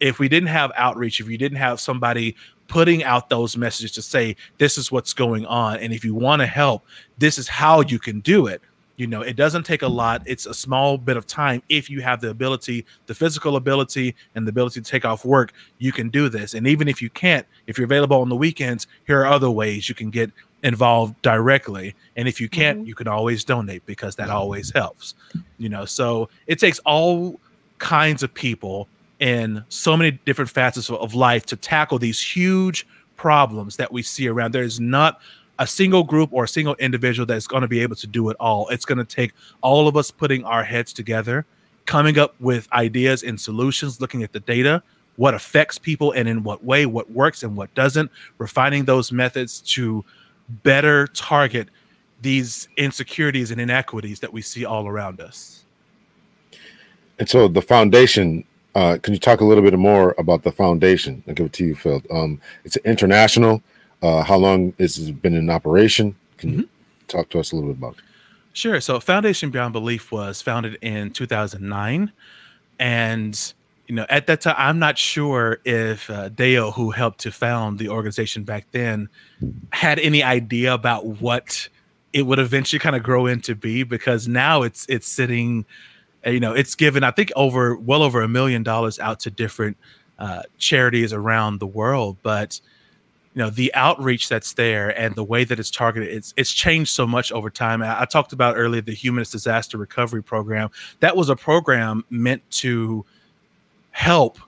[0.00, 2.36] if we didn't have outreach if you didn't have somebody
[2.68, 6.40] putting out those messages to say this is what's going on and if you want
[6.40, 6.84] to help
[7.18, 8.60] this is how you can do it.
[8.96, 10.22] You know it doesn't take a lot.
[10.24, 11.62] It's a small bit of time.
[11.68, 15.52] If you have the ability the physical ability and the ability to take off work
[15.78, 16.54] you can do this.
[16.54, 19.88] And even if you can't if you're available on the weekends here are other ways
[19.88, 21.94] you can get involved directly.
[22.16, 22.88] And if you can't mm-hmm.
[22.88, 25.14] you can always donate because that always helps
[25.58, 25.84] you know.
[25.84, 27.38] So it takes all
[27.78, 28.88] kinds of people
[29.20, 34.28] in so many different facets of life to tackle these huge problems that we see
[34.28, 35.20] around there's not
[35.58, 38.36] a single group or a single individual that's going to be able to do it
[38.38, 38.68] all.
[38.68, 41.46] It's going to take all of us putting our heads together,
[41.86, 44.82] coming up with ideas and solutions, looking at the data,
[45.16, 49.60] what affects people and in what way, what works and what doesn't, refining those methods
[49.62, 50.04] to
[50.62, 51.68] better target
[52.20, 55.64] these insecurities and inequities that we see all around us.
[57.18, 58.44] And so the foundation,
[58.76, 61.24] uh, can you talk a little bit more about the foundation?
[61.26, 62.02] I'll give it to you, Phil.
[62.10, 63.62] Um, it's international
[64.02, 66.14] uh, how long has it been in operation?
[66.38, 66.60] Can mm-hmm.
[66.60, 66.68] you
[67.08, 68.04] talk to us a little bit about it?
[68.52, 68.80] Sure.
[68.80, 72.12] So Foundation Beyond Belief was founded in 2009.
[72.78, 73.54] And,
[73.86, 77.78] you know, at that time, I'm not sure if uh, Dale, who helped to found
[77.78, 79.08] the organization back then,
[79.72, 81.68] had any idea about what
[82.12, 85.66] it would eventually kind of grow into be because now it's it's sitting
[86.26, 89.76] you know, it's given I think over well over a million dollars out to different
[90.18, 92.60] uh, charities around the world, but
[93.34, 96.90] you know the outreach that's there and the way that it's targeted it's it's changed
[96.90, 97.82] so much over time.
[97.82, 100.70] I, I talked about earlier the humanist disaster recovery program.
[101.00, 103.04] That was a program meant to
[103.90, 104.38] help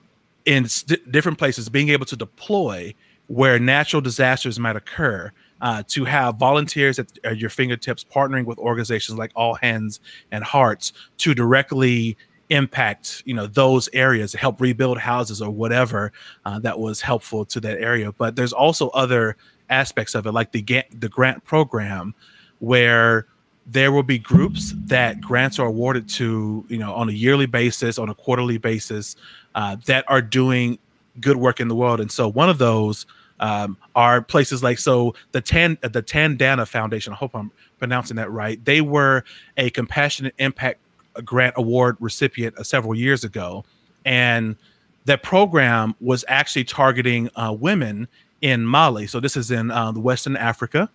[0.45, 2.93] in st- different places being able to deploy
[3.27, 8.57] where natural disasters might occur uh, to have volunteers at, at your fingertips partnering with
[8.59, 9.99] organizations like all hands
[10.31, 12.17] and hearts to directly
[12.49, 16.11] impact you know those areas help rebuild houses or whatever
[16.45, 18.11] uh, that was helpful to that area.
[18.11, 19.37] But there's also other
[19.69, 22.15] aspects of it like the the grant program
[22.59, 23.27] where
[23.67, 27.99] there will be groups that grants are awarded to you know on a yearly basis
[27.99, 29.15] on a quarterly basis
[29.55, 30.79] uh, that are doing
[31.19, 31.99] good work in the world.
[31.99, 33.05] And so one of those
[33.39, 38.29] um, are places like so the tan the tandana foundation i hope i'm pronouncing that
[38.31, 39.23] right they were
[39.57, 40.79] a compassionate impact
[41.23, 43.63] grant award recipient uh, several years ago,
[44.05, 44.55] and
[45.05, 48.07] that program was actually targeting uh, women
[48.41, 49.07] in Mali.
[49.07, 50.89] So this is in uh, the Western Africa,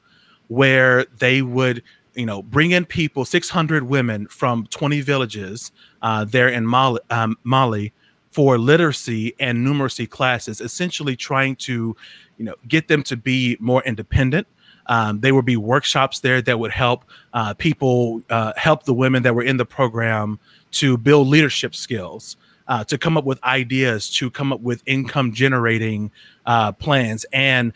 [0.49, 1.83] where they would
[2.15, 7.37] you know bring in people 600 women from 20 villages uh, there in mali, um,
[7.45, 7.93] mali
[8.31, 11.97] for literacy and numeracy classes essentially trying to
[12.39, 14.47] you know get them to be more independent.
[14.87, 19.23] Um, there would be workshops there that would help uh, people uh, help the women
[19.23, 20.39] that were in the program
[20.73, 22.37] to build leadership skills,
[22.69, 26.11] uh, to come up with ideas, to come up with income generating
[26.45, 27.73] uh, plans, and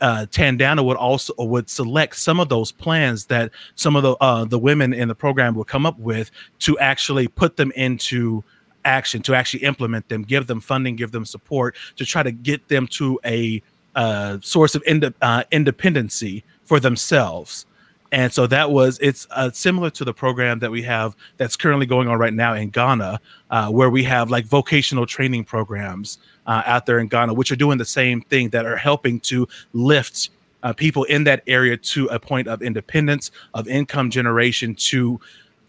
[0.00, 4.44] uh, Tandana would also would select some of those plans that some of the uh,
[4.44, 8.44] the women in the program would come up with to actually put them into
[8.84, 12.68] action, to actually implement them, give them funding, give them support, to try to get
[12.68, 13.62] them to a
[13.94, 17.66] uh, source of ind- uh, independency for themselves.
[18.12, 21.84] And so that was it's uh, similar to the program that we have that's currently
[21.84, 26.62] going on right now in Ghana, uh, where we have like vocational training programs uh,
[26.64, 30.30] out there in Ghana, which are doing the same thing that are helping to lift
[30.62, 35.20] uh, people in that area to a point of independence, of income generation, to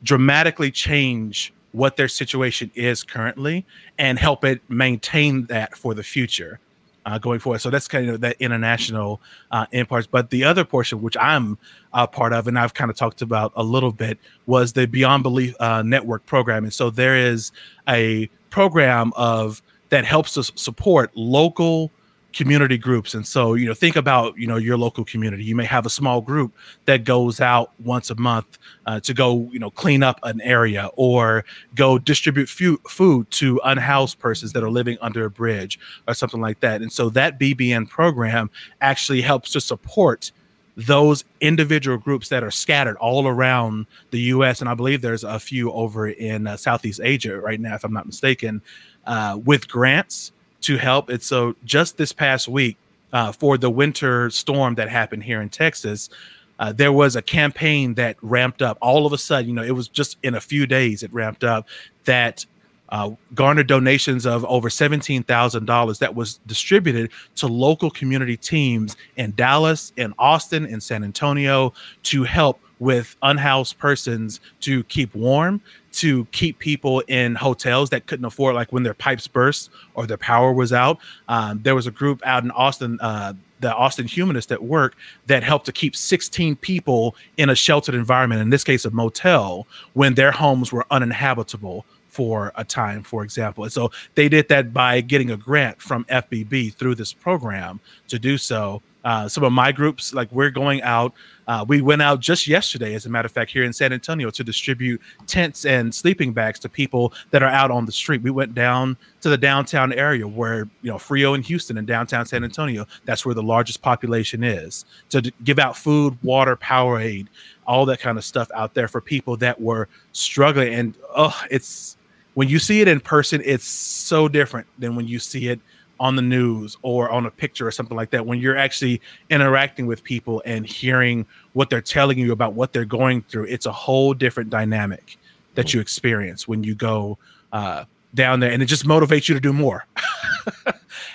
[0.04, 3.66] dramatically change what their situation is currently
[3.98, 6.60] and help it maintain that for the future
[7.06, 7.60] uh, going forward.
[7.60, 10.08] So that's kind of that international uh, in parts.
[10.08, 11.58] But the other portion, which I'm
[11.94, 15.24] a part of, and I've kind of talked about a little bit, was the Beyond
[15.24, 16.64] Belief uh, Network program.
[16.64, 17.52] And so there is
[17.88, 21.92] a program of that helps us support local
[22.36, 23.14] community groups.
[23.14, 25.44] And so you know think about you know your local community.
[25.44, 29.50] You may have a small group that goes out once a month uh, to go
[29.52, 34.70] you know clean up an area or go distribute food to unhoused persons that are
[34.70, 36.82] living under a bridge or something like that.
[36.82, 38.50] And so that bbn program
[38.82, 40.32] actually helps to support
[40.76, 45.40] those individual groups that are scattered all around the US and I believe there's a
[45.40, 48.62] few over in uh, Southeast Asia right now if I'm not mistaken
[49.06, 50.34] uh, with grants
[50.66, 51.10] to help.
[51.10, 52.78] And so just this past week,
[53.14, 56.10] uh, for the winter storm that happened here in Texas,
[56.58, 59.48] uh, there was a campaign that ramped up all of a sudden.
[59.48, 61.68] You know, it was just in a few days it ramped up
[62.06, 62.46] that
[62.90, 69.94] uh, garnered donations of over $17,000 that was distributed to local community teams in Dallas,
[69.98, 71.74] in Austin, in San Antonio
[72.04, 75.62] to help with unhoused persons to keep warm,
[75.96, 80.18] to keep people in hotels that couldn't afford, like when their pipes burst or their
[80.18, 81.00] power was out.
[81.28, 84.96] Um, there was a group out in Austin, uh, the Austin Humanist at work,
[85.28, 89.68] that helped to keep 16 people in a sheltered environment, in this case, a motel,
[89.94, 93.66] when their homes were uninhabitable for a time, for example.
[93.66, 98.18] And so they did that by getting a grant from FBB through this program to
[98.18, 98.82] do so.
[99.06, 101.14] Uh, some of my groups, like we're going out
[101.48, 104.30] uh, we went out just yesterday, as a matter of fact, here in San Antonio
[104.32, 108.22] to distribute tents and sleeping bags to people that are out on the street.
[108.22, 112.26] We went down to the downtown area where, you know, Frio and Houston and downtown
[112.26, 117.28] San Antonio, that's where the largest population is, to d- give out food, water, Powerade,
[117.68, 120.74] all that kind of stuff out there for people that were struggling.
[120.74, 121.98] And oh, it's
[122.34, 125.60] when you see it in person, it's so different than when you see it
[126.00, 129.86] on the news or on a picture or something like that when you're actually interacting
[129.86, 133.72] with people and hearing what they're telling you about what they're going through it's a
[133.72, 135.18] whole different dynamic
[135.54, 137.18] that you experience when you go
[137.54, 139.86] uh, down there and it just motivates you to do more.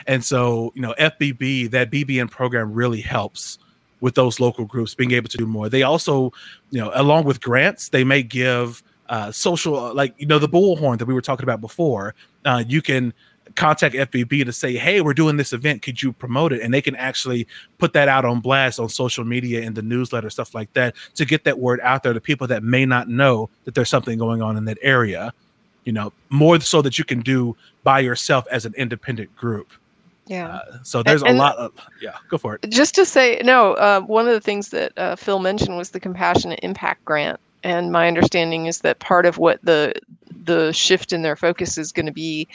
[0.07, 3.59] And so you know fbb that bbn program really helps
[4.01, 5.69] with those local groups being able to do more.
[5.69, 6.33] They also
[6.71, 10.99] you know along with grants they may give uh, social like you know the bullhorn
[10.99, 12.15] that we were talking about before
[12.45, 13.13] uh, you can
[13.55, 15.83] contact FBB to say, "Hey, we're doing this event.
[15.83, 17.47] Could you promote it?" And they can actually
[17.79, 21.25] put that out on blast on social media and the newsletter stuff like that to
[21.25, 24.43] get that word out there to people that may not know that there's something going
[24.43, 25.33] on in that area.
[25.85, 29.73] you know, more so that you can do by yourself as an independent group.
[30.27, 30.57] Yeah.
[30.57, 31.73] Uh, so there's and- a lot of
[32.03, 32.17] yeah.
[32.29, 32.71] Go for it.
[32.71, 35.99] Just to say, no, uh, one of the things that uh, Phil mentioned was the
[35.99, 37.41] Compassionate Impact Grant.
[37.65, 39.95] And my understanding is that part of what the
[40.45, 42.47] the shift in their focus is going to be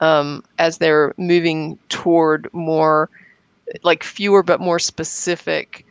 [0.00, 3.08] um, as they're moving toward more
[3.82, 5.86] like fewer but more specific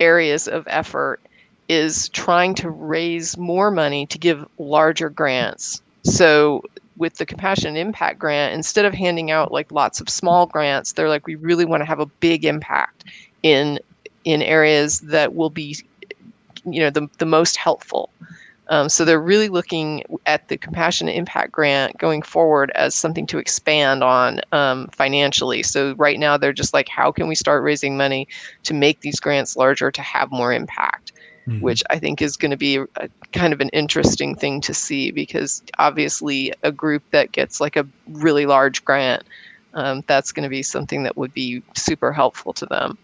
[0.00, 1.20] areas of effort
[1.68, 5.80] is trying to raise more money to give larger grants.
[6.04, 6.62] So
[6.96, 11.08] with the compassionate impact grant instead of handing out like lots of small grants they're
[11.08, 13.04] like we really want to have a big impact
[13.42, 13.78] in
[14.24, 15.74] in areas that will be
[16.64, 18.10] you know the, the most helpful
[18.70, 23.38] um, so they're really looking at the compassionate impact grant going forward as something to
[23.38, 27.96] expand on um, financially so right now they're just like how can we start raising
[27.96, 28.26] money
[28.62, 31.12] to make these grants larger to have more impact
[31.46, 31.60] Mhm.
[31.62, 35.10] which I think is going to be a, kind of an interesting thing to see
[35.10, 39.22] because obviously a group that gets like a really large grant,
[39.74, 42.98] um, that's going to be something that would be super helpful to them.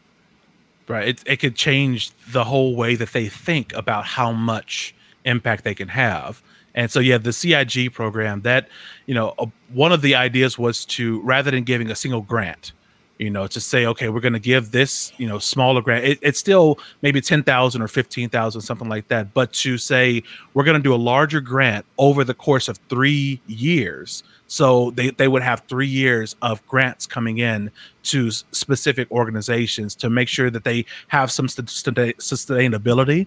[0.88, 4.94] right it, it could change the whole way that they think about how much
[5.26, 6.42] impact they can have.
[6.74, 8.68] And so yeah the cig program that
[9.06, 12.72] you know uh, one of the ideas was to rather than giving a single grant
[13.18, 16.18] you know to say okay we're going to give this you know smaller grant it,
[16.20, 19.32] it's still maybe 10000 or 15000 something like that.
[19.32, 20.22] But to say
[20.52, 25.10] we're going to do a larger grant over the course of three years so they,
[25.10, 27.70] they would have three years of grants coming in
[28.04, 33.26] to specific organizations to make sure that they have some st- st- sustainability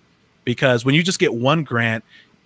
[0.50, 2.04] because when you just get one grant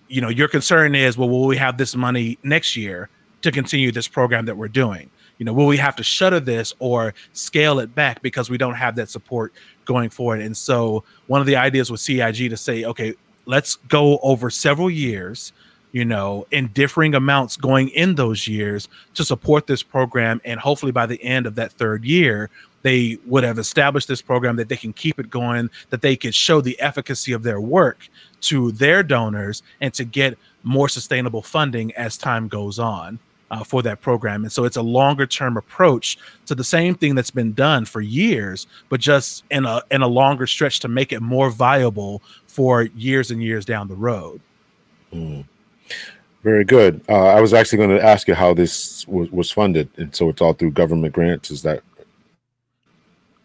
[0.08, 3.08] you know your concern is well will we have this money next year
[3.40, 5.08] to continue this program that we're doing?
[5.38, 8.74] You know will we have to shutter this or scale it back because we don't
[8.74, 9.54] have that support
[9.86, 10.42] going forward?
[10.42, 13.14] And so one of the ideas with cig to say okay
[13.46, 15.54] let's go over several years
[15.92, 20.92] you know in differing amounts going in those years to support this program and hopefully
[20.92, 22.50] by the end of that third year
[22.84, 26.34] they would have established this program that they can keep it going that they could
[26.34, 28.08] show the efficacy of their work
[28.40, 33.18] to their donors and to get more sustainable funding as time goes on
[33.50, 36.16] uh, for that program and so it's a longer term approach
[36.46, 40.08] to the same thing that's been done for years but just in a in a
[40.08, 44.40] longer stretch to make it more viable for years and years down the road
[45.14, 45.44] Mm.
[46.42, 47.00] Very good.
[47.08, 50.28] Uh, I was actually going to ask you how this was, was funded, and so
[50.28, 51.50] it's all through government grants.
[51.50, 51.82] Is that?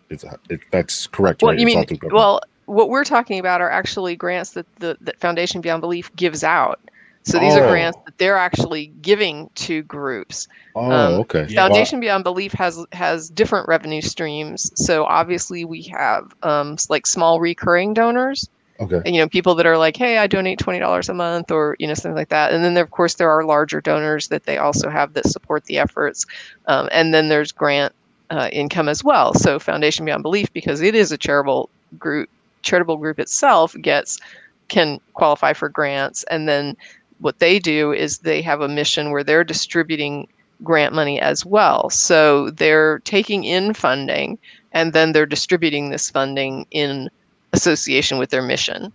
[0.10, 1.60] It's it, that's correct, Well, right?
[1.60, 5.82] you mean, well, what we're talking about are actually grants that the that Foundation Beyond
[5.82, 6.80] Belief gives out.
[7.24, 7.64] So these Oh.
[7.64, 10.48] are grants that they're actually giving to groups.
[10.76, 11.46] oh, um, okay.
[11.50, 11.68] Yeah.
[11.68, 14.72] Foundation Beyond Belief has has different revenue streams.
[14.76, 18.50] So obviously we have um, like small recurring donors.
[18.82, 19.02] Okay.
[19.06, 21.86] and, you know people that are like hey i donate $20 a month or you
[21.86, 24.58] know something like that and then there, of course there are larger donors that they
[24.58, 26.26] also have that support the efforts
[26.68, 27.94] um, and then there's grant
[28.30, 32.30] uh, income as well so foundation beyond belief because it is a charitable group
[32.62, 34.20] charitable group itself gets
[34.68, 36.76] can qualify for grants and then
[37.20, 40.28] what they do is they have a mission where they're distributing
[40.64, 44.38] grant money as well so they're taking in funding
[44.74, 47.10] and then they're distributing this funding in
[47.54, 48.92] association with their mission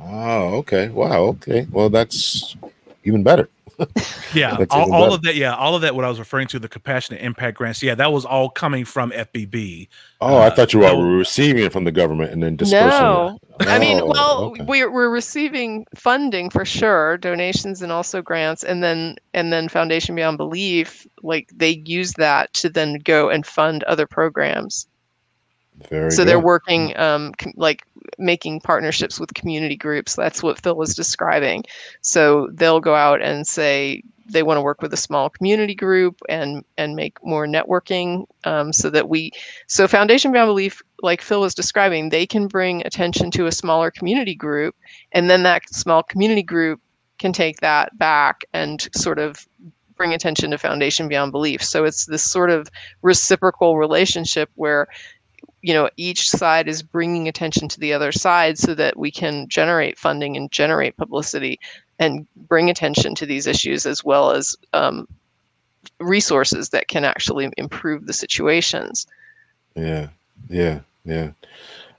[0.00, 0.88] Oh, okay.
[0.88, 1.24] Wow.
[1.24, 1.66] Okay.
[1.70, 2.56] Well, that's
[3.04, 3.48] even better.
[4.34, 5.36] Yeah, all, all of that.
[5.36, 5.94] Yeah, all of that.
[5.94, 7.82] What I was referring to, the compassionate impact grants.
[7.82, 9.88] Yeah, that was all coming from FBB.
[10.20, 11.00] Oh, I Uh, thought you were no.
[11.00, 13.38] receiving it from the government and then dispersing No.
[13.58, 13.66] it.
[13.68, 14.64] I mean, Oh, well, okay.
[14.64, 20.14] we're we're receiving funding for sure, donations and also grants, and then and then Foundation
[20.14, 24.86] Beyond Belief, like they use that to then go and fund other programs.
[25.88, 27.84] Very so they're working um com- like
[28.18, 30.16] making partnerships with community groups.
[30.16, 31.64] That's what Phil was describing.
[32.00, 36.20] So they'll go out and say they want to work with a small community group
[36.28, 39.30] and and make more networking um, so that we
[39.66, 43.90] so foundation beyond belief like phil was describing they can bring attention to a smaller
[43.90, 44.76] community group
[45.12, 46.78] and then that small community group
[47.18, 49.48] can take that back and sort of
[49.96, 52.68] bring attention to foundation beyond belief so it's this sort of
[53.00, 54.86] reciprocal relationship where
[55.68, 59.46] you know each side is bringing attention to the other side so that we can
[59.48, 61.60] generate funding and generate publicity
[61.98, 65.06] and bring attention to these issues as well as um,
[66.00, 69.06] resources that can actually improve the situations
[69.76, 70.08] Yeah,
[70.48, 71.32] yeah, yeah.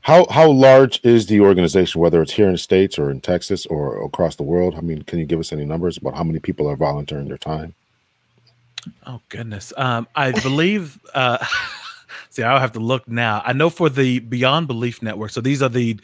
[0.01, 3.67] How how large is the organization, whether it's here in the states or in Texas
[3.67, 4.73] or across the world?
[4.75, 7.37] I mean, can you give us any numbers about how many people are volunteering their
[7.37, 7.75] time?
[9.05, 9.73] Oh goodness.
[9.77, 10.99] Um, I believe.
[11.13, 11.45] Uh,
[12.39, 13.41] see, I'll have to look now.
[13.45, 15.31] I know for the Beyond Belief Network.
[15.31, 15.99] So these are the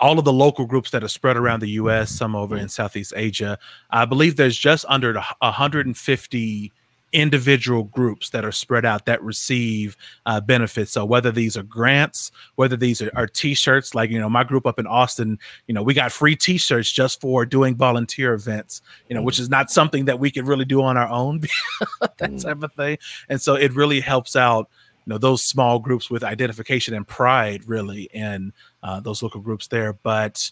[0.00, 3.12] all of the local groups that are spread around the U.S., some over in Southeast
[3.16, 3.58] Asia.
[3.90, 6.72] I believe there's just under 150
[7.12, 10.92] individual groups that are spread out that receive uh, benefits.
[10.92, 14.66] So whether these are grants, whether these are, are, t-shirts, like you know my group
[14.66, 19.14] up in Austin, you know we got free t-shirts just for doing volunteer events, you
[19.14, 21.40] know, which is not something that we could really do on our own,
[22.18, 22.42] that mm.
[22.42, 22.98] type of thing.
[23.28, 24.68] And so it really helps out,
[25.08, 28.52] you know, those small groups with identification and pride, really, in
[28.82, 29.94] uh, those local groups there.
[29.94, 30.50] But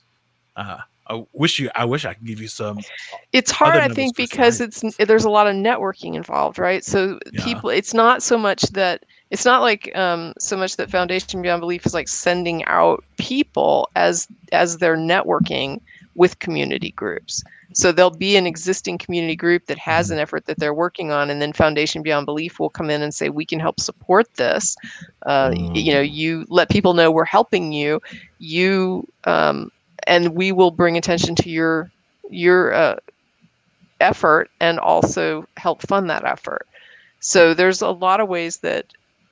[0.57, 0.79] uh,
[1.09, 1.69] I wish you.
[1.75, 2.81] I wish I could give you some.
[3.35, 6.83] It's hard, I think, because it's there's a lot of networking involved, right?
[6.83, 7.45] So yeah.
[7.45, 11.61] people, it's not so much that it's not like um, so much that Foundation Beyond
[11.61, 15.83] Belief is like sending out people as as they're networking
[16.17, 17.45] with community groups.
[17.73, 21.31] So there'll be an existing community group that has an effort that they're working on,
[21.31, 24.77] and then Foundation Beyond Belief will come in and say, "We can help support this."
[25.27, 26.13] Uh, You know, mm.
[26.13, 28.01] you let people know we're helping you.
[28.39, 29.71] You um,
[30.07, 31.91] and we will bring attention to your
[32.31, 32.97] your uh,
[34.01, 36.67] effort and also help fund that effort.
[37.21, 38.87] So there's a lot of ways that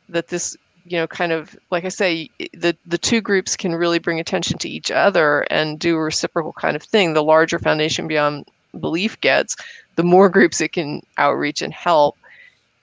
[0.09, 3.99] that this you know kind of like I say the the two groups can really
[3.99, 7.14] bring attention to each other and do a reciprocal kind of thing.
[7.14, 8.47] The larger Foundation Beyond
[8.80, 9.57] Belief gets,
[9.97, 12.16] the more groups it can outreach and help.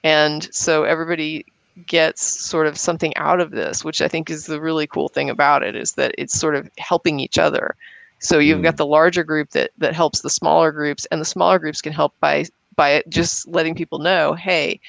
[0.04, 1.46] And so everybody
[1.86, 5.30] gets sort of something out of this, which I think is the really cool thing
[5.30, 7.76] about it is that it's sort of helping each other.
[8.20, 8.64] So you've mm.
[8.64, 11.94] got the larger group that that helps the smaller groups, and the smaller groups can
[11.94, 12.46] help by
[12.76, 14.80] by just letting people know, hey,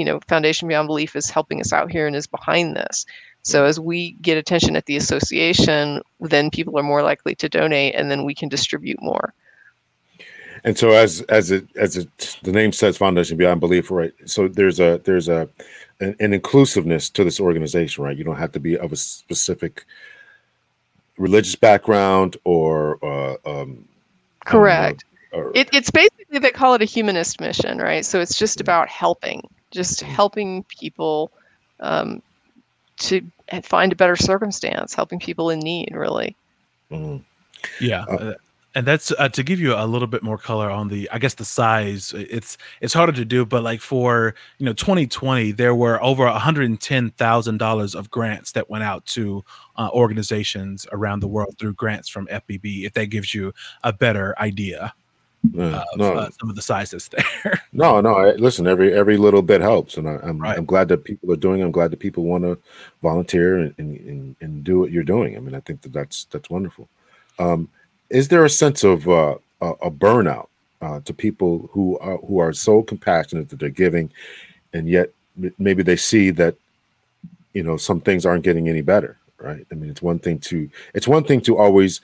[0.00, 3.04] you know, Foundation Beyond Belief is helping us out here and is behind this.
[3.42, 7.94] So as we get attention at the association, then people are more likely to donate,
[7.94, 9.34] and then we can distribute more.
[10.64, 14.12] And so, as as it as it the name says, Foundation Beyond Belief, right?
[14.24, 15.50] So there's a there's a
[16.00, 18.16] an, an, inclusiveness to this organization, right?
[18.16, 19.84] You don't have to be of a specific
[21.18, 23.86] religious background or uh, um,
[24.46, 25.04] correct.
[25.32, 28.04] Know, or, it, it's basically they call it a humanist mission, right?
[28.04, 30.12] So it's just about helping, just mm-hmm.
[30.12, 31.30] helping people
[31.80, 32.22] um,
[32.98, 33.22] to
[33.62, 36.36] find a better circumstance, helping people in need, really.
[36.90, 37.18] Mm-hmm.
[37.84, 38.04] Yeah.
[38.04, 38.34] Uh,
[38.74, 41.34] and that's uh, to give you a little bit more color on the i guess
[41.34, 46.02] the size it's it's harder to do but like for you know 2020 there were
[46.02, 49.44] over $110000 of grants that went out to
[49.76, 53.52] uh, organizations around the world through grants from fbb if that gives you
[53.82, 54.92] a better idea
[55.42, 56.14] of no.
[56.14, 57.08] uh, some of the sizes
[57.42, 60.58] there no no I, listen every every little bit helps and I, am I'm, right.
[60.58, 62.58] I'm glad that people are doing i'm glad that people want to
[63.00, 66.50] volunteer and, and, and do what you're doing i mean i think that that's that's
[66.50, 66.88] wonderful
[67.40, 67.68] um,
[68.10, 70.48] is there a sense of uh, a, a, burnout
[70.82, 74.10] uh, to people who are, who are so compassionate that they're giving,
[74.72, 75.10] and yet
[75.58, 76.56] maybe they see that
[77.54, 79.66] you know some things aren't getting any better, right?
[79.72, 82.00] I mean, it's one thing to it's one thing to always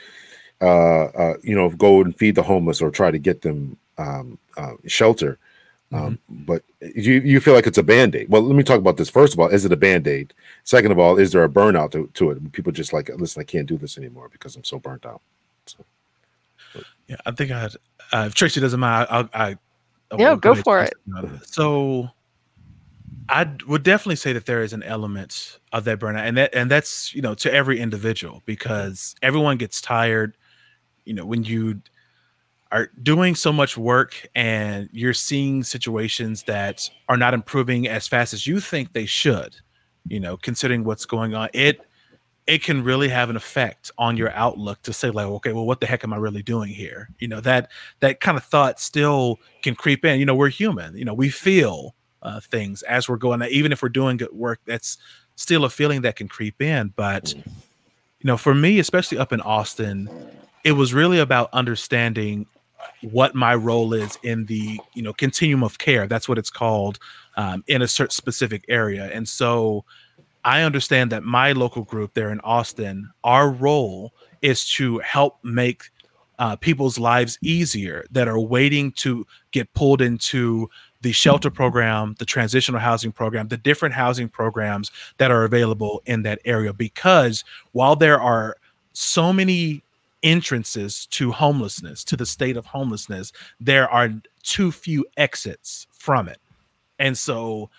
[0.60, 4.38] uh, uh you know go and feed the homeless or try to get them um,
[4.56, 5.38] uh, shelter.
[5.92, 6.44] Um, mm-hmm.
[6.44, 8.28] but you you feel like it's a band-aid.
[8.28, 9.08] Well, let me talk about this.
[9.08, 10.34] First of all, is it a band-aid?
[10.64, 12.52] Second of all, is there a burnout to, to it?
[12.52, 15.20] People just like, listen, I can't do this anymore because I'm so burnt out.
[15.66, 15.84] So.
[17.06, 17.76] Yeah, I think I had.
[18.12, 19.56] Uh, if Tracy doesn't mind, I, I, I
[20.18, 20.92] yeah, go, go for it.
[21.44, 22.10] So,
[23.28, 26.70] I would definitely say that there is an element of that burnout, and that and
[26.70, 30.36] that's you know to every individual because everyone gets tired.
[31.06, 31.80] You know, when you
[32.72, 38.32] are doing so much work and you're seeing situations that are not improving as fast
[38.32, 39.56] as you think they should,
[40.08, 41.80] you know, considering what's going on, it
[42.46, 45.80] it can really have an effect on your outlook to say like okay well what
[45.80, 47.08] the heck am i really doing here?
[47.18, 50.18] You know that that kind of thought still can creep in.
[50.20, 50.96] You know we're human.
[50.96, 54.60] You know we feel uh, things as we're going even if we're doing good work
[54.64, 54.98] that's
[55.36, 56.92] still a feeling that can creep in.
[56.96, 57.46] But mm.
[57.46, 60.08] you know for me especially up in austin
[60.66, 62.44] it was really about understanding
[63.02, 66.98] what my role is in the you know continuum of care that's what it's called
[67.36, 69.84] um, in a certain specific area and so
[70.46, 75.90] I understand that my local group there in Austin, our role is to help make
[76.38, 82.24] uh, people's lives easier that are waiting to get pulled into the shelter program, the
[82.24, 86.72] transitional housing program, the different housing programs that are available in that area.
[86.72, 87.42] Because
[87.72, 88.56] while there are
[88.92, 89.82] so many
[90.22, 94.10] entrances to homelessness, to the state of homelessness, there are
[94.42, 96.38] too few exits from it.
[96.98, 97.70] And so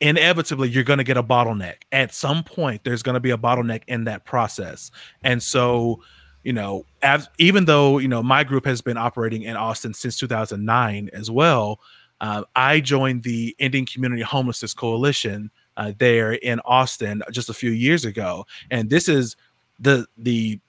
[0.00, 1.76] inevitably you're going to get a bottleneck.
[1.92, 4.90] At some point there's going to be a bottleneck in that process.
[5.22, 6.02] And so
[6.42, 10.16] you know as, even though you know my group has been operating in austin since
[10.16, 11.80] 2009 as well
[12.22, 17.70] uh, i joined the ending community homelessness coalition uh, there in austin just a few
[17.70, 18.46] years ago.
[18.70, 19.36] And this is
[19.78, 20.60] the the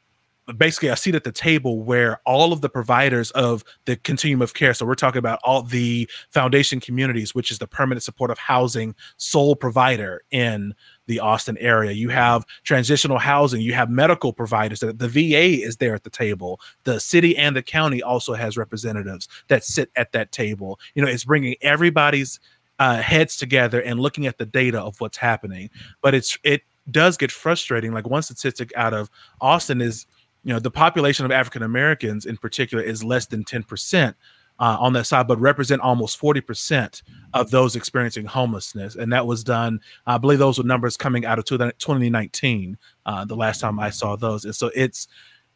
[0.57, 4.53] basically a seat at the table where all of the providers of the continuum of
[4.53, 8.95] care so we're talking about all the foundation communities which is the permanent supportive housing
[9.17, 10.73] sole provider in
[11.07, 11.91] the austin area.
[11.91, 16.59] You have transitional housing you have medical providers the va is there at the table.
[16.83, 20.79] The city and the county also has representatives that sit at that table.
[20.95, 22.39] You know it's bringing everybody's
[22.79, 25.69] uh, heads together and looking at the data of what's happening.
[26.01, 30.07] But it's it does get frustrating like one statistic out of austin is
[30.43, 34.13] you know the population of african americans in particular is less than 10%
[34.61, 37.01] uh, on that side but represent almost 40%
[37.33, 38.95] of those experiencing homelessness.
[38.95, 43.35] And that was done i believe those were numbers coming out of 2019 uh, the
[43.35, 44.45] last time i saw those.
[44.45, 45.07] And so it's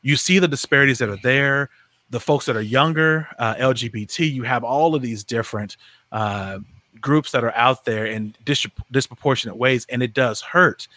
[0.01, 1.69] you see the disparities that are there.
[2.11, 5.77] The folks that are younger uh, lgbt you have all of these different
[6.11, 6.59] uh,
[6.99, 10.88] groups that are out there in dis- disproportionate ways and it does hurt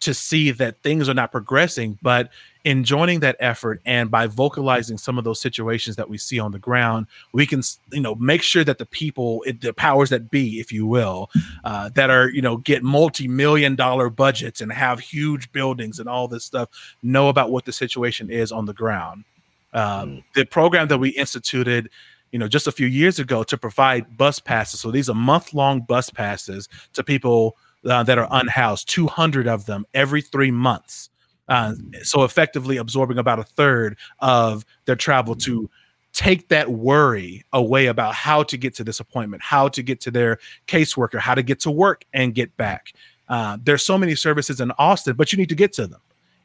[0.00, 2.30] to see that things are not progressing but
[2.64, 6.50] in joining that effort and by vocalizing some of those situations that we see on
[6.50, 7.62] the ground we can
[7.92, 11.30] you know make sure that the people the powers that be if you will
[11.64, 16.26] uh, that are you know get multi-million dollar budgets and have huge buildings and all
[16.26, 16.68] this stuff
[17.02, 19.24] know about what the situation is on the ground.
[19.72, 20.24] Um, mm.
[20.34, 21.90] the program that we instituted
[22.32, 24.80] you know just a few years ago to provide bus passes.
[24.80, 29.84] So these are month-long bus passes to people uh, that are unhoused 200 of them
[29.92, 31.10] every three months
[31.48, 35.68] uh, so effectively absorbing about a third of their travel to
[36.12, 40.10] take that worry away about how to get to this appointment, how to get to
[40.10, 40.38] their
[40.68, 42.92] caseworker, how to get to work and get back.
[43.28, 46.00] Uh, there's so many services in Austin, but you need to get to them.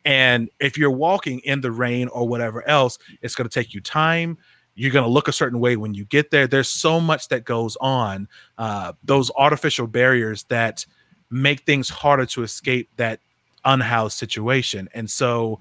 [0.05, 3.81] And if you're walking in the rain or whatever else, it's going to take you
[3.81, 4.37] time.
[4.75, 6.47] You're going to look a certain way when you get there.
[6.47, 8.27] There's so much that goes on.
[8.57, 10.85] Uh, those artificial barriers that
[11.29, 13.19] make things harder to escape that
[13.65, 14.89] unhoused situation.
[14.93, 15.59] And so,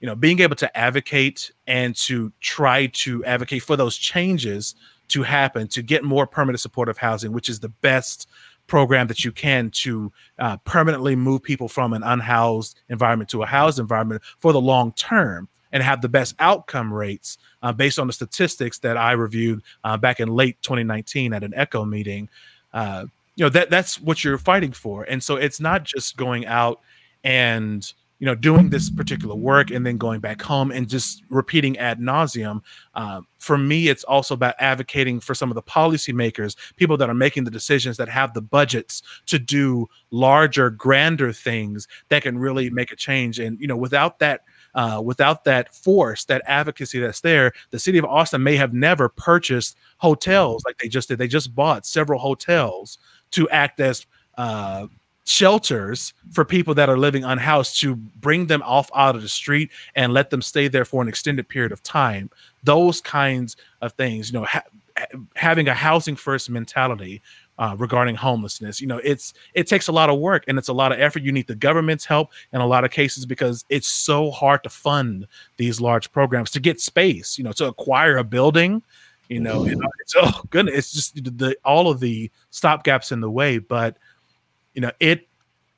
[0.00, 4.74] you know, being able to advocate and to try to advocate for those changes
[5.08, 8.28] to happen to get more permanent supportive housing, which is the best
[8.66, 13.46] program that you can to uh, permanently move people from an unhoused environment to a
[13.46, 18.06] housed environment for the long term and have the best outcome rates uh, based on
[18.06, 22.28] the statistics that I reviewed uh, back in late 2019 at an ECHO meeting.
[22.72, 26.44] Uh, you know that that's what you're fighting for, and so it's not just going
[26.46, 26.80] out
[27.24, 31.78] and you know doing this particular work and then going back home and just repeating
[31.78, 32.60] ad nauseum
[32.94, 37.14] uh, for me it's also about advocating for some of the policymakers people that are
[37.14, 42.70] making the decisions that have the budgets to do larger grander things that can really
[42.70, 44.40] make a change and you know without that
[44.74, 49.08] uh, without that force, that advocacy that's there, the city of Austin may have never
[49.08, 51.18] purchased hotels like they just did.
[51.18, 52.98] They just bought several hotels
[53.32, 54.06] to act as
[54.36, 54.86] uh,
[55.28, 59.70] shelters for people that are living unhoused to bring them off out of the street
[59.94, 62.30] and let them stay there for an extended period of time.
[62.64, 64.64] Those kinds of things you know ha-
[65.36, 67.20] having a housing first mentality
[67.58, 70.72] uh, regarding homelessness you know it's it takes a lot of work and it's a
[70.72, 71.22] lot of effort.
[71.22, 74.70] You need the government's help in a lot of cases because it's so hard to
[74.70, 75.26] fund
[75.58, 78.82] these large programs to get space you know to acquire a building
[79.28, 79.66] you know
[80.00, 83.58] it's oh goodness it's just the all of the stop gaps in the way.
[83.58, 83.98] But
[84.78, 85.26] you know, it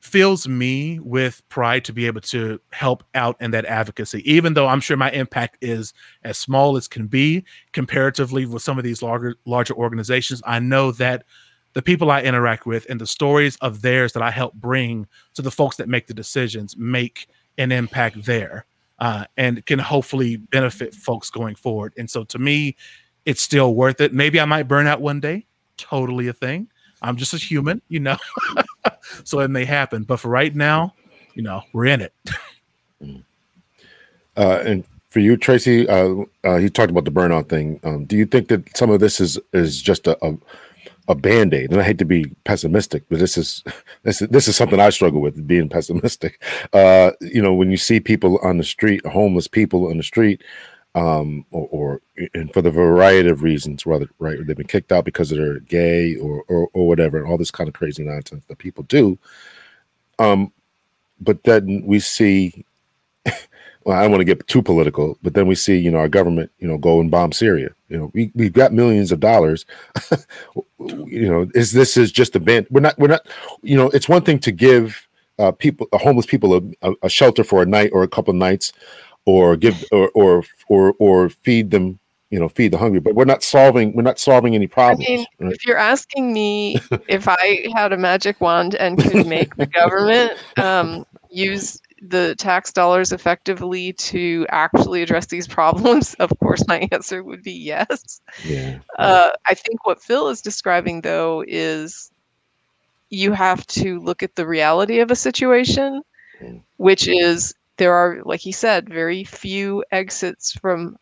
[0.00, 4.66] fills me with pride to be able to help out in that advocacy, even though
[4.66, 7.42] I'm sure my impact is as small as can be
[7.72, 10.42] comparatively with some of these larger larger organizations.
[10.44, 11.24] I know that
[11.72, 15.40] the people I interact with and the stories of theirs that I help bring to
[15.40, 17.26] the folks that make the decisions make
[17.56, 18.66] an impact there
[18.98, 21.94] uh, and can hopefully benefit folks going forward.
[21.96, 22.76] And so to me,
[23.24, 24.12] it's still worth it.
[24.12, 25.46] Maybe I might burn out one day,
[25.78, 26.68] totally a thing.
[27.02, 28.16] I'm just a human, you know.
[29.24, 30.94] so it may happen, but for right now,
[31.34, 32.12] you know, we're in it.
[34.36, 37.80] uh, and for you, Tracy, uh, uh, he talked about the burnout thing.
[37.82, 40.36] Um, do you think that some of this is is just a, a
[41.08, 41.72] a band aid?
[41.72, 43.64] And I hate to be pessimistic, but this is
[44.04, 46.42] this is this is something I struggle with being pessimistic.
[46.72, 50.42] Uh, you know, when you see people on the street, homeless people on the street,
[50.94, 52.00] um, or, or,
[52.34, 56.16] and for the variety of reasons, rather right, they've been kicked out because they're gay
[56.16, 59.18] or, or or whatever, and all this kind of crazy nonsense that people do.
[60.18, 60.52] Um,
[61.20, 62.64] but then we see,
[63.84, 66.08] well, I don't want to get too political, but then we see, you know, our
[66.08, 67.70] government, you know, go and bomb Syria.
[67.88, 69.66] You know, we we've got millions of dollars.
[70.78, 72.66] you know, is this is just a band?
[72.70, 73.26] We're not we're not.
[73.62, 75.06] You know, it's one thing to give
[75.38, 78.72] uh, people, uh, homeless people, a, a shelter for a night or a couple nights
[79.30, 81.98] or give or or or or feed them
[82.30, 85.12] you know feed the hungry but we're not solving we're not solving any problems I
[85.12, 85.52] mean, right?
[85.52, 86.76] if you're asking me
[87.08, 92.72] if i had a magic wand and could make the government um, use the tax
[92.72, 96.14] dollars effectively to actually address these problems?
[96.20, 98.20] Of course, my answer would be yes.
[98.44, 98.78] Yeah.
[98.98, 102.10] Uh, I think what Phil is describing, though, is
[103.10, 106.02] you have to look at the reality of a situation,
[106.42, 106.62] Mm.
[106.78, 110.98] which is there are, like he said, very few exits from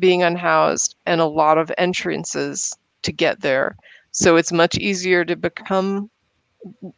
[0.00, 3.76] being unhoused and a lot of entrances to get there.
[4.10, 6.10] So it's much easier to become,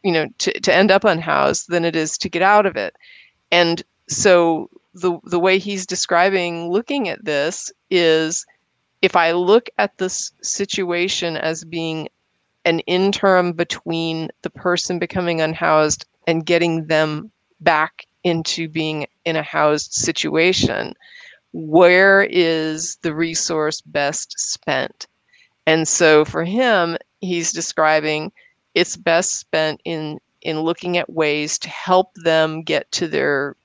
[0.03, 2.95] you know, to, to end up unhoused than it is to get out of it.
[3.51, 8.43] And so the the way he's describing looking at this is
[9.03, 12.09] if I look at this situation as being
[12.65, 19.43] an interim between the person becoming unhoused and getting them back into being in a
[19.43, 20.93] housed situation,
[21.53, 25.07] where is the resource best spent?
[25.65, 28.31] And so for him, he's describing
[28.73, 33.55] it's best spent in in looking at ways to help them get to their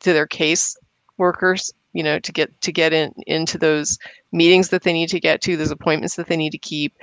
[0.00, 0.76] to their case
[1.16, 3.98] workers, you know, to get to get in into those
[4.32, 6.94] meetings that they need to get to, those appointments that they need to keep.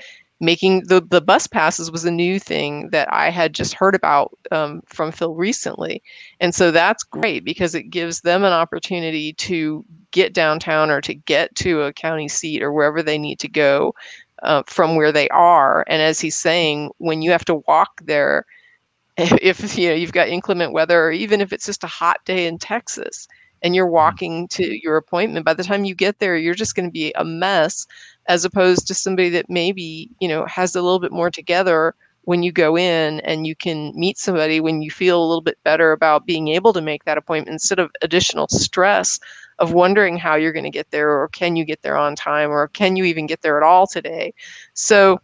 [0.45, 4.37] Making the the bus passes was a new thing that I had just heard about
[4.51, 6.03] um, from Phil recently,
[6.39, 11.15] and so that's great because it gives them an opportunity to get downtown or to
[11.15, 13.95] get to a county seat or wherever they need to go
[14.43, 15.83] uh, from where they are.
[15.87, 18.45] And as he's saying, when you have to walk there,
[19.17, 22.45] if you know you've got inclement weather, or even if it's just a hot day
[22.47, 23.27] in Texas,
[23.61, 23.93] and you're mm-hmm.
[23.93, 27.11] walking to your appointment, by the time you get there, you're just going to be
[27.15, 27.85] a mess,
[28.27, 31.95] as opposed to somebody that maybe you know has a little bit more together
[32.25, 35.57] when you go in and you can meet somebody when you feel a little bit
[35.63, 39.19] better about being able to make that appointment instead of additional stress
[39.59, 42.49] of wondering how you're going to get there or can you get there on time
[42.49, 44.33] or can you even get there at all today.
[44.73, 45.21] So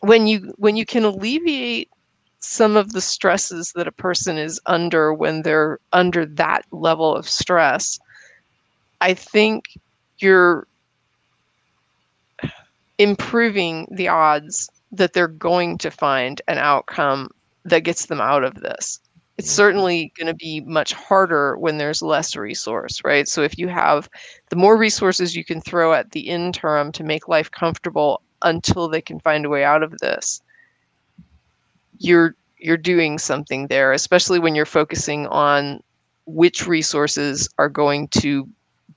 [0.00, 1.90] when you when you can alleviate
[2.46, 7.28] some of the stresses that a person is under when they're under that level of
[7.28, 7.98] stress
[9.00, 9.64] i think
[10.18, 10.66] you're
[12.98, 17.28] improving the odds that they're going to find an outcome
[17.64, 19.00] that gets them out of this
[19.38, 19.56] it's mm-hmm.
[19.56, 23.28] certainly going to be much harder when there's less resource, right?
[23.28, 24.08] So if you have
[24.48, 29.02] the more resources you can throw at the interim to make life comfortable until they
[29.02, 30.40] can find a way out of this,
[31.98, 35.82] you're you're doing something there, especially when you're focusing on
[36.26, 38.48] which resources are going to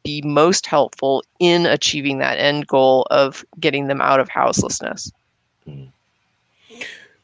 [0.03, 5.11] be most helpful in achieving that end goal of getting them out of houselessness.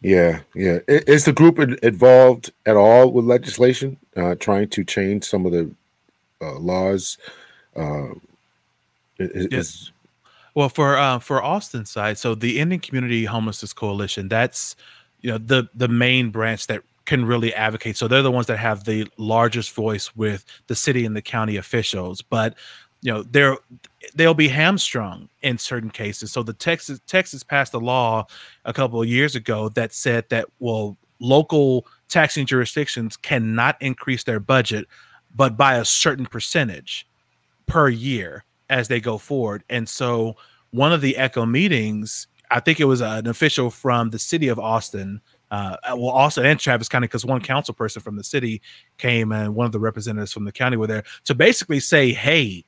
[0.02, 0.80] Yeah, yeah.
[0.88, 5.72] Is the group involved at all with legislation, uh, trying to change some of the
[6.42, 7.18] uh, laws?
[7.76, 8.10] Uh,
[9.18, 9.52] is, Yes.
[9.52, 9.92] is-
[10.54, 14.76] Well, for uh, for Austin side, so the Ending Community Homelessness Coalition, that's
[15.26, 17.98] you know the the main branch that can really advocate.
[17.98, 21.58] So they're the ones that have the largest voice with the city and the county
[21.58, 22.22] officials.
[22.22, 22.54] But
[23.02, 23.58] you know they're
[24.14, 26.32] they'll be hamstrung in certain cases.
[26.32, 28.28] So the Texas Texas passed a law
[28.66, 34.40] a couple of years ago that said that well local taxing jurisdictions cannot increase their
[34.40, 34.86] budget,
[35.36, 37.08] but by a certain percentage
[37.66, 39.64] per year as they go forward.
[39.72, 40.36] And so
[40.70, 44.58] one of the Echo meetings, I think it was an official from the city of
[44.60, 45.20] Austin,
[45.52, 48.62] uh, well, Austin and Travis County, because one council person from the city
[48.98, 52.64] came and one of the representatives from the county were there to basically say, hey,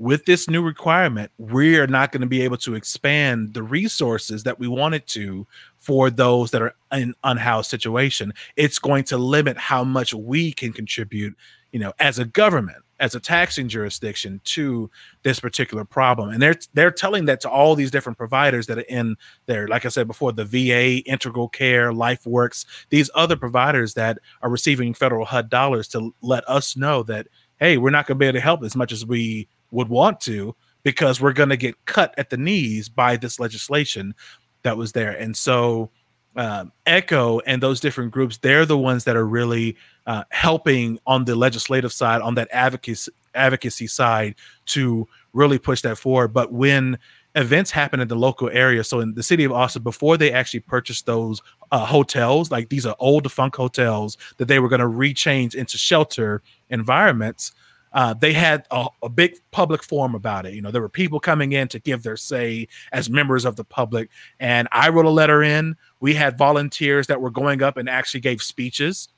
[0.00, 4.58] with this new requirement, we're not going to be able to expand the resources that
[4.58, 5.46] we wanted to
[5.78, 8.34] for those that are in unhoused situation.
[8.56, 11.36] It's going to limit how much we can contribute,
[11.70, 14.90] you know, as a government, as a taxing jurisdiction to
[15.22, 16.30] this particular problem.
[16.30, 19.84] And they're they're telling that to all these different providers that are in there, like
[19.84, 25.24] I said before, the VA, Integral Care, LifeWorks, these other providers that are receiving federal
[25.24, 27.26] HUD dollars to let us know that
[27.58, 30.18] hey, we're not going to be able to help as much as we would want
[30.20, 34.14] to because we're going to get cut at the knees by this legislation
[34.62, 35.10] that was there.
[35.10, 35.90] And so,
[36.36, 39.76] um, Echo and those different groups, they're the ones that are really
[40.06, 44.34] uh, helping on the legislative side, on that advocacy advocacy side,
[44.66, 46.28] to really push that forward.
[46.28, 46.98] But when
[47.36, 50.60] events happen in the local area, so in the city of Austin, before they actually
[50.60, 54.86] purchased those uh, hotels, like these are old defunct hotels that they were going to
[54.86, 57.52] rechange into shelter environments
[57.92, 60.54] uh, they had a, a, big public forum about it.
[60.54, 63.64] You know, there were people coming in to give their say as members of the
[63.64, 64.10] public.
[64.38, 65.76] And I wrote a letter in.
[65.98, 69.08] We had volunteers that were going up and actually gave speeches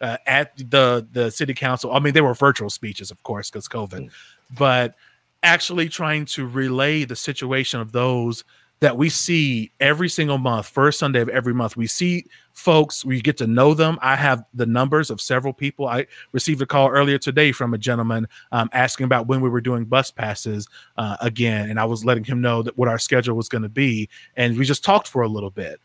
[0.00, 1.92] uh, at the the city council.
[1.92, 4.10] I mean, they were virtual speeches, of course, because COVID, mm.
[4.58, 4.94] but
[5.42, 8.44] actually trying to relay the situation of those
[8.82, 11.76] that we see every single month, first Sunday of every month.
[11.76, 13.96] We see folks, we get to know them.
[14.02, 15.86] I have the numbers of several people.
[15.86, 19.60] I received a call earlier today from a gentleman um, asking about when we were
[19.60, 23.36] doing bus passes uh, again, and I was letting him know that what our schedule
[23.36, 25.80] was going to be, and we just talked for a little bit.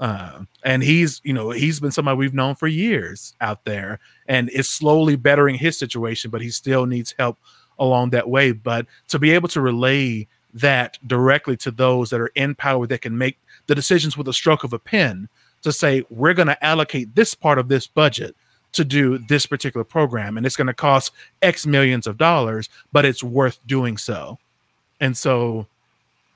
[0.00, 4.50] Uh, and he's, you know, he's been somebody we've known for years out there, and
[4.50, 7.38] is slowly bettering his situation, but he still needs help
[7.78, 8.50] along that way.
[8.50, 13.02] But to be able to relay that directly to those that are in power that
[13.02, 15.28] can make the decisions with a stroke of a pen
[15.62, 18.34] to say we're going to allocate this part of this budget
[18.72, 23.04] to do this particular program and it's going to cost x millions of dollars but
[23.04, 24.38] it's worth doing so.
[25.00, 25.66] And so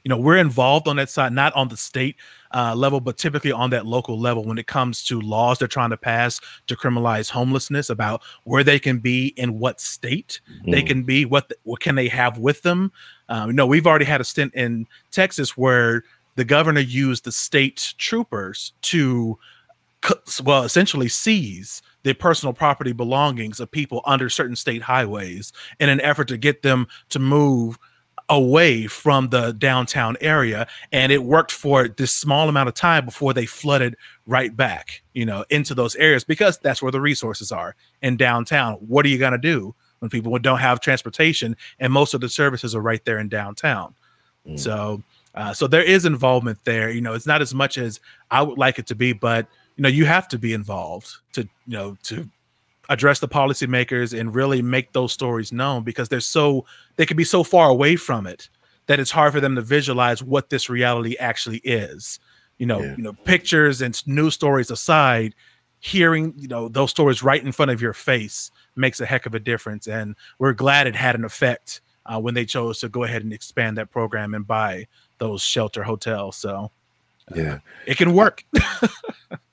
[0.05, 2.17] you know we're involved on that side not on the state
[2.55, 5.91] uh, level but typically on that local level when it comes to laws they're trying
[5.91, 10.71] to pass to criminalize homelessness about where they can be in what state mm.
[10.71, 12.93] they can be what the, what can they have with them
[13.29, 16.05] um, know we've already had a stint in texas where
[16.37, 19.39] the governor used the state troopers to
[20.45, 26.01] well essentially seize the personal property belongings of people under certain state highways in an
[26.03, 27.79] effort to get them to move
[28.29, 33.35] away from the downtown area and it worked for this small amount of time before
[33.35, 33.97] they flooded
[34.27, 38.75] right back you know into those areas because that's where the resources are in downtown.
[38.75, 41.57] What are you going to do when people don't have transportation?
[41.79, 43.95] And most of the services are right there in downtown.
[44.47, 44.59] Mm.
[44.59, 45.03] so
[45.35, 47.99] uh, so there is involvement there you know it's not as much as
[48.31, 49.47] i would like it to be but
[49.77, 52.29] you know you have to be involved to you know to
[52.89, 56.67] address the policymakers and really make those stories known because they're so
[56.97, 58.49] they can be so far away from it
[58.87, 62.19] that it's hard for them to visualize what this reality actually is.
[62.59, 62.95] You know yeah.
[62.97, 65.35] you know pictures and news stories aside
[65.81, 69.35] hearing you know those stories right in front of your face makes a heck of
[69.35, 69.87] a difference.
[69.87, 73.33] And we're glad it had an effect uh, when they chose to go ahead and
[73.33, 74.87] expand that program and buy
[75.19, 76.37] those shelter hotels.
[76.37, 76.71] So
[77.31, 77.59] uh, yeah.
[77.87, 78.45] it can work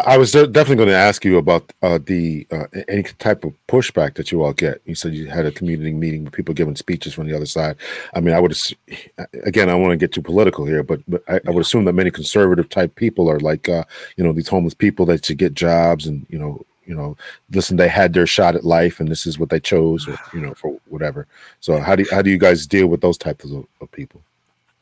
[0.00, 4.14] I was definitely going to ask you about uh, the uh, any type of pushback
[4.14, 4.80] that you all get.
[4.86, 7.76] You said you had a community meeting with people giving speeches from the other side.
[8.14, 8.56] I mean, I would
[9.44, 11.92] again, I want to get too political here, but but I, I, would assume that
[11.92, 13.84] many conservative type people are like, uh,
[14.16, 17.16] you know, these homeless people that should get jobs and you know, you know,
[17.52, 20.40] listen, they had their shot at life and this is what they chose, or you
[20.40, 21.26] know, for whatever.
[21.60, 24.22] So how do you, how do you guys deal with those types of, of people?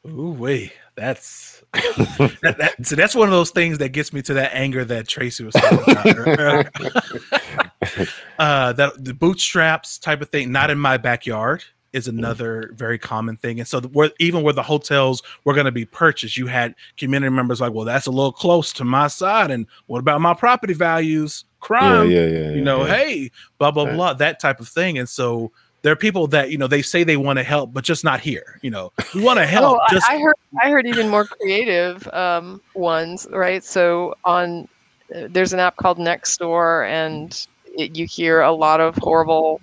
[0.08, 4.54] Ooh, wait, that's that, so that's one of those things that gets me to that
[4.54, 6.66] anger that Tracy was talking about.
[8.38, 13.36] uh, that the bootstraps type of thing, not in my backyard, is another very common
[13.36, 13.58] thing.
[13.58, 16.74] And so, the, where, even where the hotels were going to be purchased, you had
[16.96, 20.34] community members like, "Well, that's a little close to my side." And what about my
[20.34, 21.44] property values?
[21.60, 24.98] Crime, yeah, yeah, yeah, you know, hey, blah blah blah, that type of thing.
[24.98, 27.84] And so, there are people that you know they say they want to help, but
[27.84, 28.58] just not here.
[28.62, 29.78] You know, we want to help.
[29.80, 33.62] Oh, just- I heard I heard even more creative um, ones, right?
[33.62, 34.68] So on
[35.14, 39.60] uh, there's an app called Nextdoor, and it, you hear a lot of horrible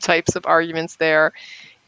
[0.00, 1.32] types of arguments there.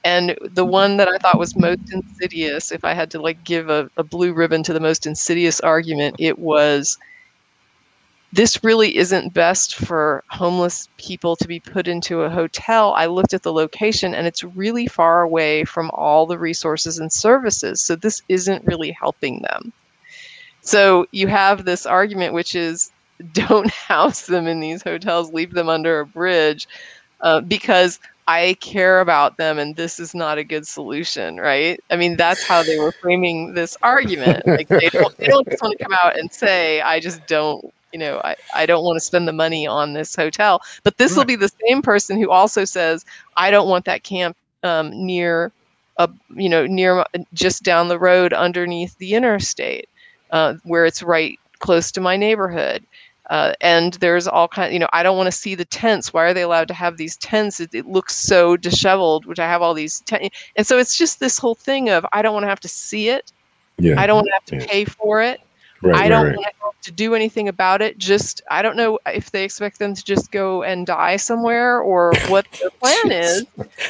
[0.05, 3.71] And the one that I thought was most insidious, if I had to like give
[3.71, 6.99] a, a blue ribbon to the most insidious argument, it was
[8.33, 12.95] this really isn't best for homeless people to be put into a hotel.
[12.95, 17.13] I looked at the location and it's really far away from all the resources and
[17.13, 17.83] services.
[17.83, 19.73] So this isn't really helping them.
[20.63, 22.91] So you have this argument, which is
[23.33, 26.67] don't house them in these hotels, leave them under a bridge
[27.21, 31.79] uh, because I care about them and this is not a good solution, right?
[31.91, 34.47] I mean, that's how they were framing this argument.
[34.47, 37.63] Like they don't, they don't just want to come out and say, I just don't
[37.93, 40.63] you know, I, I don't want to spend the money on this hotel.
[40.83, 41.19] But this right.
[41.19, 43.05] will be the same person who also says,
[43.37, 45.53] I don't want that camp um, near
[45.99, 49.89] a, you know, near just down the road underneath the interstate,
[50.31, 52.85] uh, where it's right close to my neighborhood.
[53.31, 56.13] Uh, and there's all kind, you know, I don't want to see the tents.
[56.13, 57.61] Why are they allowed to have these tents?
[57.61, 60.37] It, it looks so disheveled, which I have all these tents.
[60.57, 63.09] And so it's just this whole thing of I don't want to have to see
[63.09, 63.33] it.
[63.79, 64.01] Yeah.
[64.01, 64.71] I don't want to have to yeah.
[64.71, 65.41] pay for it.
[65.83, 66.55] Right, I don't right, right.
[66.63, 67.99] want to do anything about it.
[67.99, 72.13] Just I don't know if they expect them to just go and die somewhere or
[72.29, 73.45] what the plan is.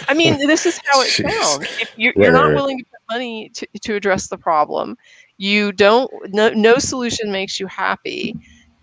[0.08, 1.30] I mean, this is how it Jeez.
[1.30, 1.66] sounds.
[1.80, 4.96] If you're, you're not willing to put money to, to address the problem,
[5.36, 6.10] you don't.
[6.32, 8.34] No, no solution makes you happy,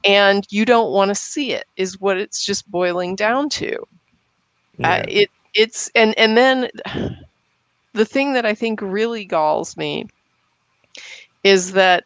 [0.06, 1.66] and you don't want to see it.
[1.78, 3.76] Is what it's just boiling down to.
[3.76, 3.86] Uh,
[4.80, 4.90] yeah.
[4.90, 6.70] Uh, it it's and and then
[7.94, 10.08] the thing that I think really galls me
[11.44, 12.04] is that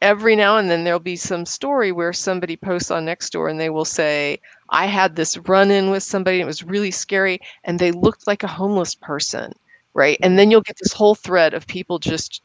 [0.00, 3.70] every now and then there'll be some story where somebody posts on Nextdoor and they
[3.70, 4.38] will say,
[4.70, 8.42] I had this run in with somebody, it was really scary, and they looked like
[8.42, 9.52] a homeless person,
[9.94, 10.18] right?
[10.22, 12.42] And then you'll get this whole thread of people just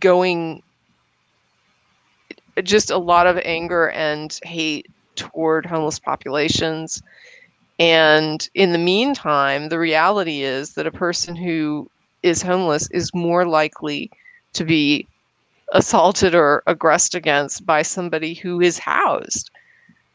[0.00, 0.62] going
[2.62, 4.86] just a lot of anger and hate
[5.16, 7.02] toward homeless populations.
[7.78, 11.90] And in the meantime, the reality is that a person who
[12.22, 14.10] is homeless is more likely
[14.54, 15.08] to be
[15.74, 19.50] assaulted or aggressed against by somebody who is housed.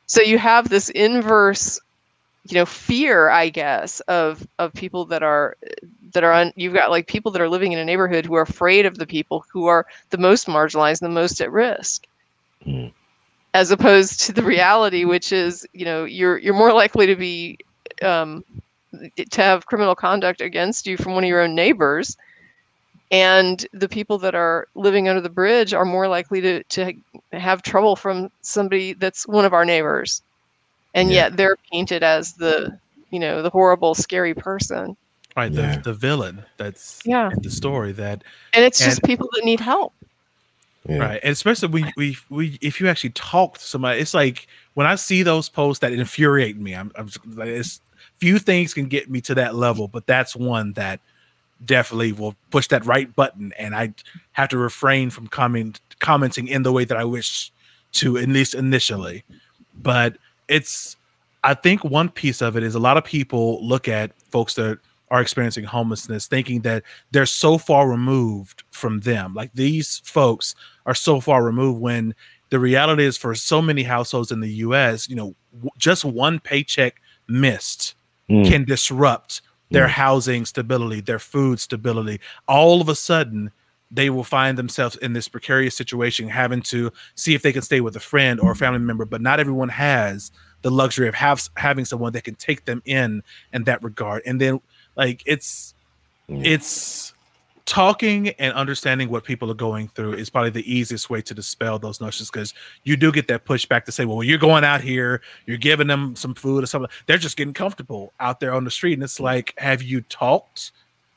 [0.08, 1.80] So you have this inverse,
[2.48, 5.56] you know, fear, I guess, of of people that are
[6.14, 6.52] that are on.
[6.56, 9.06] You've got like people that are living in a neighborhood who are afraid of the
[9.06, 12.08] people who are the most marginalized, and the most at risk.
[12.66, 12.92] Mm.
[13.54, 17.60] As opposed to the reality, which is, you know, you're you're more likely to be
[18.02, 18.44] um,
[19.16, 22.18] to have criminal conduct against you from one of your own neighbors
[23.12, 26.94] and the people that are living under the bridge are more likely to, to
[27.32, 30.22] have trouble from somebody that's one of our neighbors
[30.94, 31.24] and yeah.
[31.24, 32.78] yet they're painted as the
[33.12, 34.96] you know the horrible scary person
[35.36, 35.78] right the, yeah.
[35.80, 39.94] the villain that's yeah the story that and it's and, just people that need help
[40.88, 40.98] yeah.
[40.98, 44.88] right and especially we, we we if you actually talk to somebody it's like when
[44.88, 47.82] i see those posts that infuriate me i'm, I'm like it's
[48.20, 51.00] few things can get me to that level but that's one that
[51.66, 53.94] definitely will push that right button and I
[54.32, 57.52] have to refrain from comment, commenting in the way that I wish
[57.94, 59.24] to at least initially.
[59.74, 60.96] But it's
[61.44, 64.80] I think one piece of it is a lot of people look at folks that
[65.12, 69.34] are experiencing homelessness thinking that they're so far removed from them.
[69.34, 70.54] Like these folks
[70.86, 72.14] are so far removed when
[72.50, 76.40] the reality is for so many households in the US, you know, w- just one
[76.40, 77.96] paycheck missed
[78.30, 78.46] mm.
[78.48, 79.92] can disrupt their mm.
[79.92, 82.20] housing stability, their food stability.
[82.48, 83.52] All of a sudden,
[83.92, 87.82] they will find themselves in this precarious situation, having to see if they can stay
[87.82, 89.06] with a friend or a family member.
[89.06, 93.24] But not everyone has the luxury of have, having someone that can take them in
[93.54, 94.22] in that regard.
[94.26, 94.60] And then,
[94.96, 95.74] like, it's
[96.28, 97.14] it's
[97.70, 101.78] talking and understanding what people are going through is probably the easiest way to dispel
[101.78, 105.22] those notions because you do get that pushback to say, well, you're going out here,
[105.46, 106.90] you're giving them some food or something.
[107.06, 108.94] They're just getting comfortable out there on the street.
[108.94, 110.72] And it's like, have you talked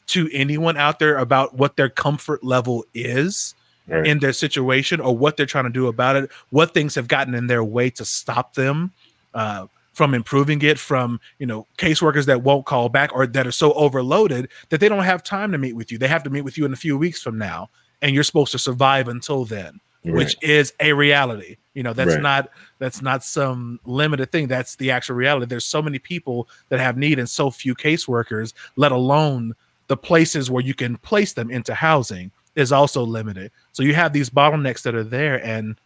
[0.09, 3.55] to anyone out there about what their comfort level is?
[3.89, 4.07] Right.
[4.07, 7.35] in their situation or what they're trying to do about it, what things have gotten
[7.35, 8.93] in their way to stop them.
[9.35, 13.53] Uh, from improving it from you know caseworkers that won't call back or that are
[13.53, 15.99] so overloaded that they don't have time to meet with you.
[15.99, 17.71] They have to meet with you in a few weeks from now
[18.01, 20.15] and you're supposed to survive until then right.
[20.15, 21.57] which is a reality.
[21.75, 22.23] You know that's right.
[22.23, 24.49] not that's not some limited thing.
[24.49, 25.47] That's the actual reality.
[25.47, 29.55] There's so many people that have need and so few caseworkers let alone
[29.89, 33.51] the places where you can place them into housing is also limited.
[33.73, 35.77] So you have these bottlenecks that are there and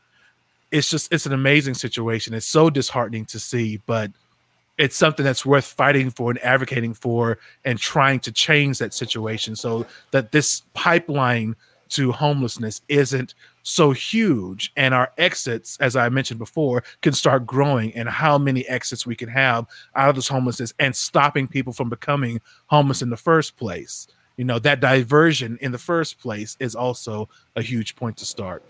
[0.71, 2.35] it's just it's an amazing situation.
[2.35, 4.11] It's so disheartening to see, but
[4.79, 9.57] it's something that's worth fighting for and advocating for and trying to change that situation
[9.57, 11.57] so that this pipeline
[11.89, 17.95] to homelessness isn't so huge and our exits as i mentioned before can start growing
[17.95, 21.89] and how many exits we can have out of this homelessness and stopping people from
[21.89, 26.75] becoming homeless in the first place you know that diversion in the first place is
[26.75, 28.65] also a huge point to start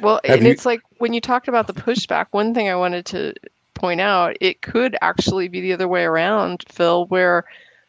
[0.00, 0.52] well, Have and you...
[0.52, 3.34] it's like when you talked about the pushback, one thing I wanted to
[3.74, 7.44] point out, it could actually be the other way around, Phil, where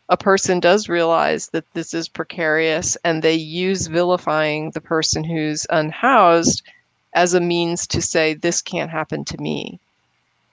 [0.09, 5.67] a person does realize that this is precarious and they use vilifying the person who's
[5.69, 6.63] unhoused
[7.13, 9.79] as a means to say, this can't happen to me.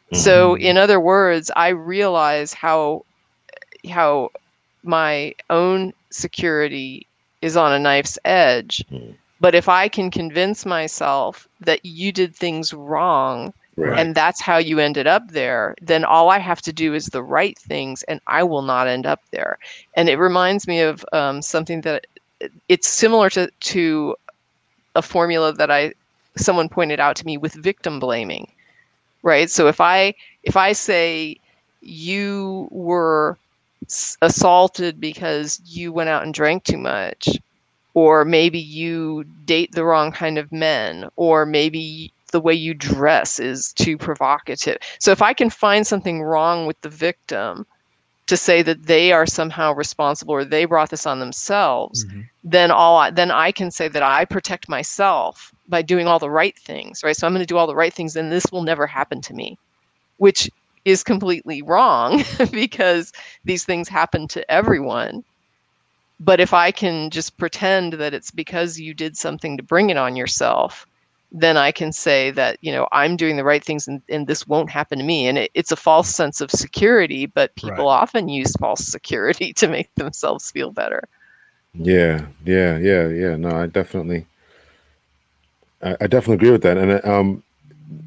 [0.07, 0.17] Mm-hmm.
[0.17, 3.05] So, in other words, I realize how
[3.89, 4.31] how
[4.83, 7.07] my own security
[7.43, 8.85] is on a knife's edge.
[8.91, 13.99] Mm but if I can convince myself that you did things wrong right.
[13.99, 17.23] and that's how you ended up there, then all I have to do is the
[17.23, 19.59] right things and I will not end up there.
[19.95, 22.07] And it reminds me of um, something that
[22.69, 24.17] it's similar to, to
[24.95, 25.93] a formula that I
[26.39, 28.51] someone pointed out to me with victim blaming.
[29.23, 29.51] Right?
[29.51, 30.15] So if I
[30.45, 31.39] if I say
[31.81, 33.37] you were
[34.23, 37.39] assaulted because you went out and drank too much
[37.97, 43.41] or maybe you date the wrong kind of men, or maybe the way you dress
[43.41, 44.77] is too provocative.
[44.99, 47.65] So if I can find something wrong with the victim
[48.27, 52.21] to say that they are somehow responsible or they brought this on themselves, mm-hmm.
[52.45, 56.29] then all I, then I can say that I protect myself by doing all the
[56.29, 57.17] right things, right?
[57.17, 59.33] So I'm going to do all the right things and this will never happen to
[59.33, 59.57] me,
[60.19, 60.51] which
[60.85, 62.23] is completely wrong
[62.53, 63.15] because
[63.47, 65.25] these things happen to everyone
[66.19, 69.97] but if I can just pretend that it's because you did something to bring it
[69.97, 70.87] on yourself,
[71.33, 74.47] then I can say that, you know, I'm doing the right things and, and this
[74.47, 75.27] won't happen to me.
[75.27, 78.01] And it, it's a false sense of security, but people right.
[78.03, 81.09] often use false security to make themselves feel better.
[81.75, 83.37] Yeah, yeah, yeah, yeah.
[83.37, 84.27] No, I definitely
[85.83, 86.79] I, I definitely agree with that.
[86.79, 87.43] And um,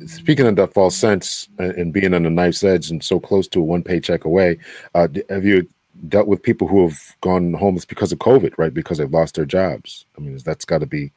[0.07, 3.61] speaking of that false sense and being on the knife's edge and so close to
[3.61, 4.57] one paycheck away,
[4.95, 5.67] uh, have you
[6.07, 8.73] dealt with people who have gone homeless because of COVID, right?
[8.73, 10.05] Because they've lost their jobs.
[10.17, 11.11] I mean, that's got to be,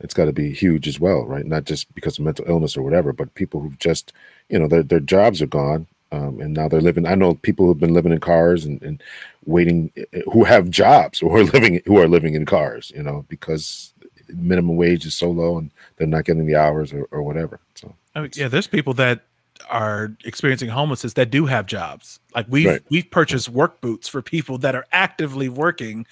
[0.00, 1.46] it's got to be huge as well, right?
[1.46, 4.12] Not just because of mental illness or whatever, but people who've just,
[4.48, 7.06] you know, their their jobs are gone, um, and now they're living.
[7.06, 9.02] I know people who've been living in cars and, and
[9.46, 9.90] waiting,
[10.30, 13.94] who have jobs who are living who are living in cars, you know, because
[14.28, 17.60] minimum wage is so low and they're not getting the hours or, or whatever.
[17.74, 19.24] So I mean, yeah, there's people that
[19.68, 22.20] are experiencing homelessness that do have jobs.
[22.34, 22.82] Like we've right.
[22.90, 26.06] we've purchased work boots for people that are actively working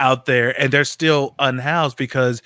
[0.00, 2.42] out there and they're still unhoused because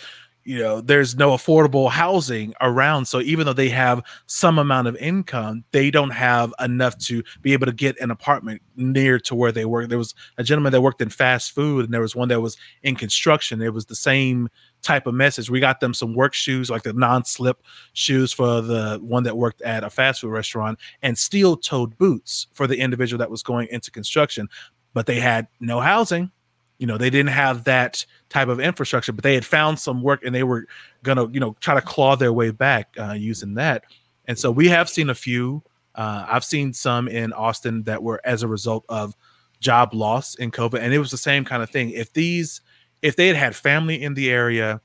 [0.48, 3.04] you know there's no affordable housing around.
[3.04, 7.52] So even though they have some amount of income they don't have enough to be
[7.52, 9.90] able to get an apartment near to where they work.
[9.90, 12.56] There was a gentleman that worked in fast food and there was one that was
[12.82, 13.60] in construction.
[13.60, 14.48] It was the same
[14.80, 15.50] type of message.
[15.50, 19.60] We got them some work shoes like the non-slip shoes for the one that worked
[19.60, 23.90] at a fast food restaurant and steel-toed boots for the individual that was going into
[23.90, 24.48] construction.
[24.94, 26.30] But they had no housing
[26.78, 30.24] you know they didn't have that type of infrastructure but they had found some work
[30.24, 30.66] and they were
[31.02, 33.84] gonna you know try to claw their way back uh, using that.
[34.26, 35.62] And so we have seen a few
[35.94, 39.16] uh, i've seen some in austin that were as a result of
[39.58, 41.90] job loss in covid and it was the same kind of thing.
[41.90, 42.60] If these
[43.02, 44.80] if they had had family in the area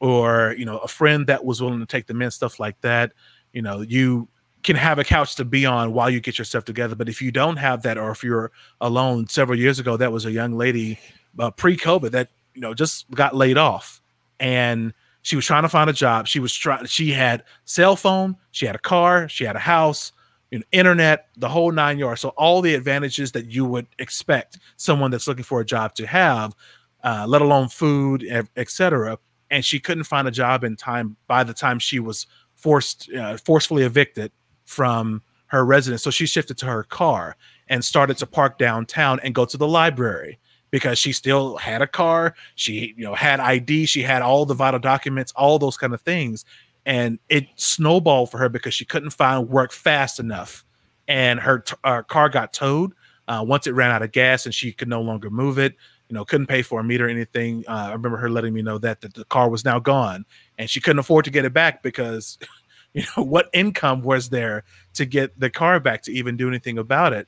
[0.00, 3.12] or you know a friend that was willing to take them in stuff like that
[3.52, 4.28] you know you
[4.62, 6.96] can have a couch to be on while you get yourself together.
[6.96, 10.24] But if you don't have that or if you're alone several years ago that was
[10.24, 10.98] a young lady
[11.38, 14.00] uh, pre-COVID that you know just got laid off,
[14.40, 16.28] and she was trying to find a job.
[16.28, 16.84] She was trying.
[16.86, 18.36] She had cell phone.
[18.52, 19.28] She had a car.
[19.28, 20.12] She had a house.
[20.52, 22.20] You know, internet, the whole nine yards.
[22.20, 26.06] So all the advantages that you would expect someone that's looking for a job to
[26.06, 26.54] have,
[27.02, 28.24] uh, let alone food,
[28.56, 29.18] etc.
[29.50, 31.16] And she couldn't find a job in time.
[31.26, 34.30] By the time she was forced, uh, forcefully evicted
[34.64, 37.36] from her residence, so she shifted to her car
[37.68, 40.38] and started to park downtown and go to the library
[40.76, 44.52] because she still had a car, she you know had ID, she had all the
[44.52, 46.44] vital documents, all those kind of things,
[46.84, 50.66] and it snowballed for her because she couldn't find work fast enough,
[51.08, 52.92] and her, t- her car got towed
[53.26, 55.76] uh, once it ran out of gas and she could no longer move it.
[56.10, 57.64] You know, couldn't pay for a meter or anything.
[57.66, 60.26] Uh, I remember her letting me know that that the car was now gone,
[60.58, 62.36] and she couldn't afford to get it back because,
[62.92, 66.76] you know, what income was there to get the car back to even do anything
[66.76, 67.26] about it?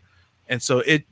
[0.51, 1.07] And so it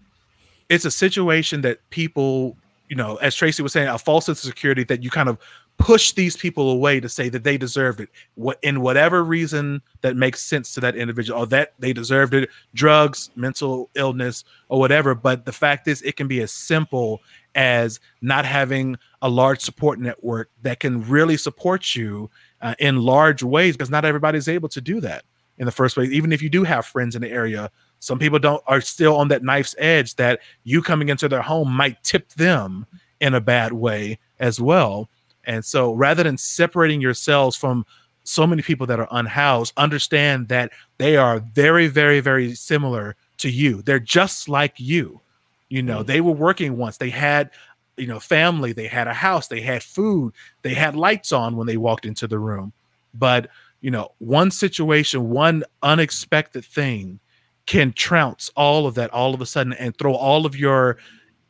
[0.69, 2.57] it's a situation that people,
[2.89, 5.39] you know, as Tracy was saying, a false sense of security that you kind of
[5.79, 8.09] push these people away to say that they deserved it.
[8.35, 12.49] What in whatever reason that makes sense to that individual or that they deserved it
[12.75, 15.15] drugs mental illness or whatever.
[15.15, 17.21] But the fact is it can be as simple
[17.55, 22.31] as not having a large support network that can really support you
[22.63, 25.25] uh, in large ways because not everybody's able to do that
[25.59, 26.11] in the first place.
[26.11, 27.71] Even if you do have friends in the area
[28.01, 31.73] some people don't are still on that knife's edge that you coming into their home
[31.73, 32.87] might tip them
[33.21, 35.09] in a bad way as well.
[35.45, 37.87] And so rather than separating yourselves from
[38.25, 43.51] so many people that are unhoused, understand that they are very, very, very similar to
[43.51, 43.83] you.
[43.83, 45.21] They're just like you.
[45.69, 46.07] You know, mm.
[46.07, 46.97] they were working once.
[46.97, 47.51] They had,
[47.97, 50.33] you know, family, they had a house, they had food,
[50.63, 52.73] they had lights on when they walked into the room.
[53.15, 53.49] But,
[53.81, 57.21] you know, one situation, one unexpected thing
[57.67, 60.99] can trounce all of that all of a sudden and throw all of your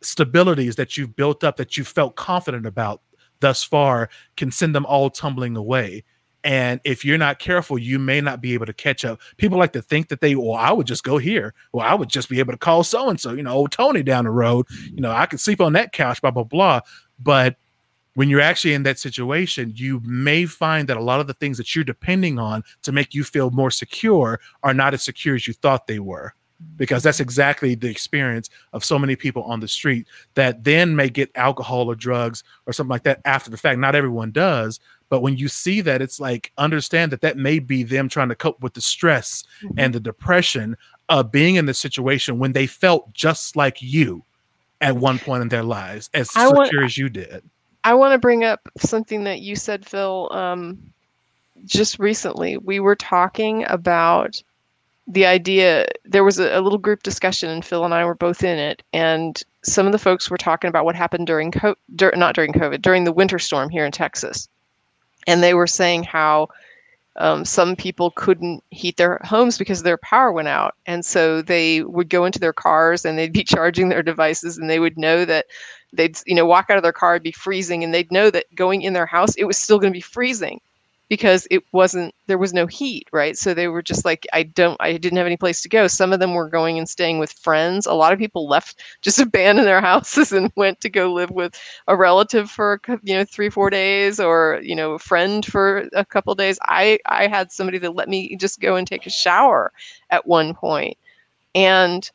[0.02, 3.02] stabilities that you've built up that you felt confident about
[3.40, 6.04] thus far can send them all tumbling away.
[6.42, 9.20] And if you're not careful you may not be able to catch up.
[9.36, 11.54] People like to think that they well i would just go here.
[11.72, 14.02] Well i would just be able to call so and so you know old tony
[14.02, 14.66] down the road.
[14.84, 16.80] You know i could sleep on that couch blah blah blah.
[17.18, 17.56] But
[18.16, 21.58] when you're actually in that situation, you may find that a lot of the things
[21.58, 25.46] that you're depending on to make you feel more secure are not as secure as
[25.46, 26.32] you thought they were.
[26.76, 31.10] Because that's exactly the experience of so many people on the street that then may
[31.10, 33.78] get alcohol or drugs or something like that after the fact.
[33.78, 34.80] Not everyone does,
[35.10, 38.34] but when you see that, it's like understand that that may be them trying to
[38.34, 39.78] cope with the stress mm-hmm.
[39.78, 40.78] and the depression
[41.10, 44.24] of being in the situation when they felt just like you
[44.80, 47.44] at one point in their lives, as I secure want, as you did.
[47.86, 50.76] I want to bring up something that you said, Phil, um,
[51.66, 52.56] just recently.
[52.56, 54.42] We were talking about
[55.06, 58.42] the idea, there was a, a, little group discussion, and Phil and I were both
[58.42, 58.82] in it.
[58.92, 61.52] And some of the folks were talking about what happened during,
[61.94, 64.48] dur- not during COVID, during the winter storm here in Texas.
[65.28, 66.48] And they were saying how
[67.18, 70.74] um, some people couldn't heat their homes because their power went out.
[70.86, 74.68] And so they would go into their cars and they'd be charging their devices and
[74.68, 75.46] they would know that
[75.92, 78.46] they'd, you know, walk out of their car, it'd be freezing and they'd know that
[78.54, 80.60] going in their house, it was still going to be freezing.
[81.08, 83.38] because it wasn't there was no heat right?
[83.38, 85.86] So they were just like i don't i didn't have any place to go.
[85.86, 87.86] Some of them were going and staying with friends.
[87.86, 91.58] A lot of people left just abandoned their houses and went to go live with
[91.86, 96.04] a relative for you know three four days or you know a friend for a
[96.04, 96.58] couple days.
[96.62, 99.72] I i had somebody that let me just go and take a shower
[100.10, 100.96] at one point.
[101.54, 102.10] And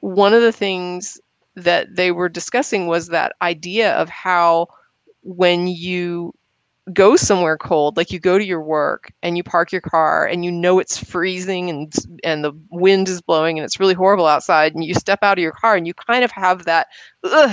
[0.00, 1.20] one of the things
[1.64, 4.68] that they were discussing was that idea of how
[5.22, 6.34] when you
[6.92, 10.44] go somewhere cold like you go to your work and you park your car and
[10.44, 11.92] you know it's freezing and
[12.24, 15.42] and the wind is blowing and it's really horrible outside and you step out of
[15.42, 16.88] your car and you kind of have that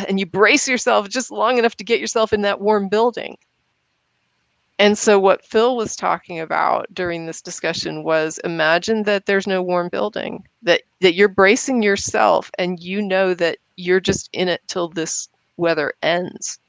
[0.08, 3.38] and you brace yourself just long enough to get yourself in that warm building.
[4.78, 9.62] And so what phil was talking about during this discussion was imagine that there's no
[9.62, 14.62] warm building that that you're bracing yourself and you know that you're just in it
[14.68, 16.60] till this weather ends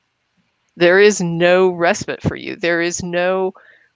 [0.77, 2.55] there is no respite for you.
[2.55, 3.55] There is no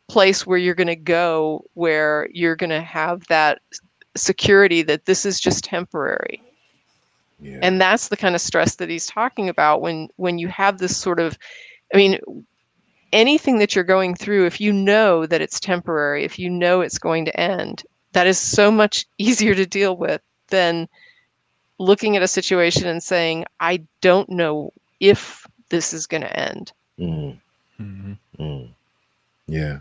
[0.08, 3.60] place where you're going to go where you're going to have that
[4.16, 6.42] security that this is just temporary.
[7.38, 7.60] Yeah.
[7.62, 10.96] And that's the kind of stress that he's talking about when when you have this
[10.96, 11.38] sort of
[11.94, 12.18] I mean
[13.12, 16.98] anything that you're going through if you know that it's temporary, if you know it's
[16.98, 20.88] going to end, that is so much easier to deal with than
[21.80, 26.72] looking at a situation and saying I don't know if this is going to end.
[26.98, 27.40] Mm.
[27.80, 28.42] Mm-hmm.
[28.42, 28.68] Mm.
[29.48, 29.78] Yeah.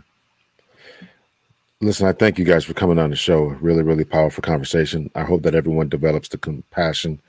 [1.82, 3.44] Listen, I thank you guys for coming on the show.
[3.60, 5.10] Really, really powerful conversation.
[5.14, 7.20] I hope that everyone develops the compassion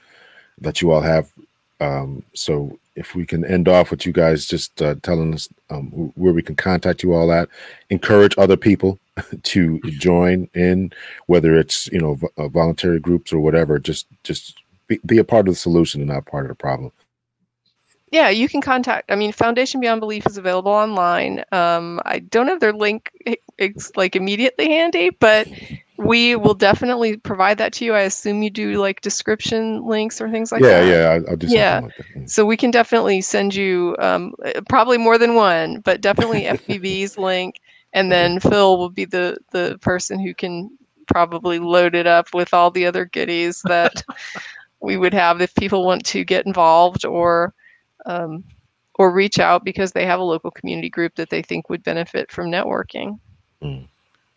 [0.60, 1.30] that you all have.
[1.82, 5.88] Um, so, if we can end off with you guys just uh, telling us um,
[6.16, 7.50] where we can contact you all at,
[7.90, 9.00] encourage other people
[9.44, 10.92] to join in,
[11.28, 13.80] whether it's you know v- uh, voluntary groups or whatever.
[13.80, 16.92] Just just be, be a part of the solution and not part of the problem
[18.12, 19.10] yeah, you can contact.
[19.10, 21.46] I mean, Foundation Beyond Belief is available online.
[21.54, 23.10] Um, I don't have their link
[23.62, 25.48] it's like immediately handy, but
[26.02, 27.94] we will definitely provide that to you.
[27.94, 30.88] I assume you do like description links or things like yeah, that.
[30.88, 31.80] Yeah, yeah, I'll do yeah.
[31.82, 32.30] Like mm.
[32.30, 34.34] So we can definitely send you um,
[34.70, 37.60] probably more than one, but definitely FBB's link,
[37.94, 40.70] and then Phil will be the the person who can
[41.08, 44.04] probably load it up with all the other goodies that
[44.82, 47.54] we would have if people want to get involved or
[48.06, 48.44] um,
[48.96, 52.32] or reach out because they have a local community group that they think would benefit
[52.32, 53.20] from networking.
[53.62, 53.88] Mm.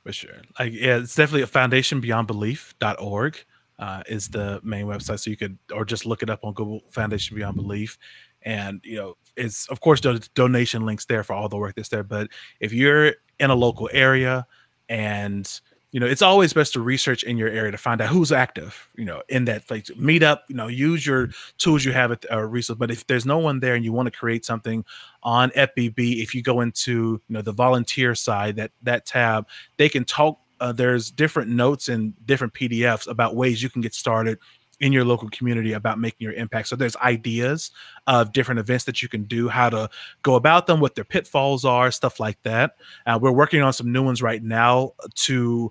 [0.04, 0.42] For sure.
[0.58, 3.44] Like, yeah, it's definitely a foundation foundationbeyondbelief.org
[3.78, 5.20] uh, is the main website.
[5.20, 7.98] So you could, or just look it up on Google Foundation Beyond Belief.
[8.42, 11.88] And, you know, it's, of course, do- donation links there for all the work that's
[11.88, 12.02] there.
[12.02, 12.28] But
[12.60, 14.46] if you're in a local area
[14.88, 15.60] and,
[15.94, 18.88] you know, it's always best to research in your area to find out who's active,
[18.96, 19.92] you know, in that place.
[19.94, 22.76] Meet up, you know, use your tools you have at uh, resource.
[22.76, 24.84] But if there's no one there and you want to create something
[25.22, 29.46] on FBB, if you go into, you know, the volunteer side, that that tab,
[29.76, 30.40] they can talk.
[30.58, 34.40] Uh, there's different notes and different PDFs about ways you can get started
[34.80, 36.66] in your local community about making your impact.
[36.66, 37.70] So there's ideas
[38.08, 39.88] of different events that you can do, how to
[40.22, 42.76] go about them, what their pitfalls are, stuff like that.
[43.06, 45.70] Uh, we're working on some new ones right now to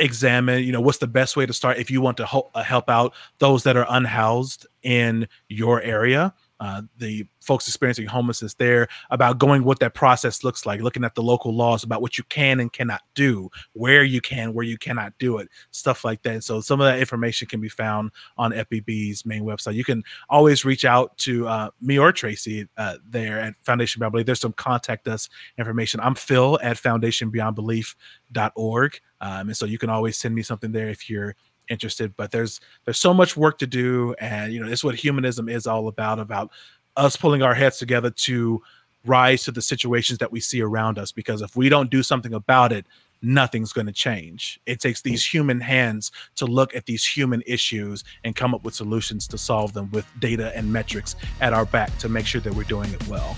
[0.00, 2.90] examine you know what's the best way to start if you want to uh, help
[2.90, 6.34] out those that are unhoused in your area?
[6.60, 11.14] Uh, the folks experiencing homelessness there about going what that process looks like looking at
[11.14, 14.76] the local laws about what you can and cannot do where you can where you
[14.76, 16.44] cannot do it stuff like that.
[16.44, 19.72] So some of that information can be found on fbb's main website.
[19.72, 24.12] You can always reach out to uh, me or tracy uh, there at foundation beyond
[24.12, 24.26] belief.
[24.26, 25.98] There's some contact us information.
[26.00, 31.08] I'm phil at foundationbeyondbelief.org um, and so you can always send me something there if
[31.08, 31.34] you're
[31.68, 35.48] interested but there's there's so much work to do and you know it's what humanism
[35.48, 36.50] is all about about
[36.96, 38.60] us pulling our heads together to
[39.06, 42.34] rise to the situations that we see around us because if we don't do something
[42.34, 42.86] about it
[43.22, 44.60] nothing's going to change.
[44.66, 48.74] It takes these human hands to look at these human issues and come up with
[48.74, 52.54] solutions to solve them with data and metrics at our back to make sure that
[52.54, 53.36] we're doing it well.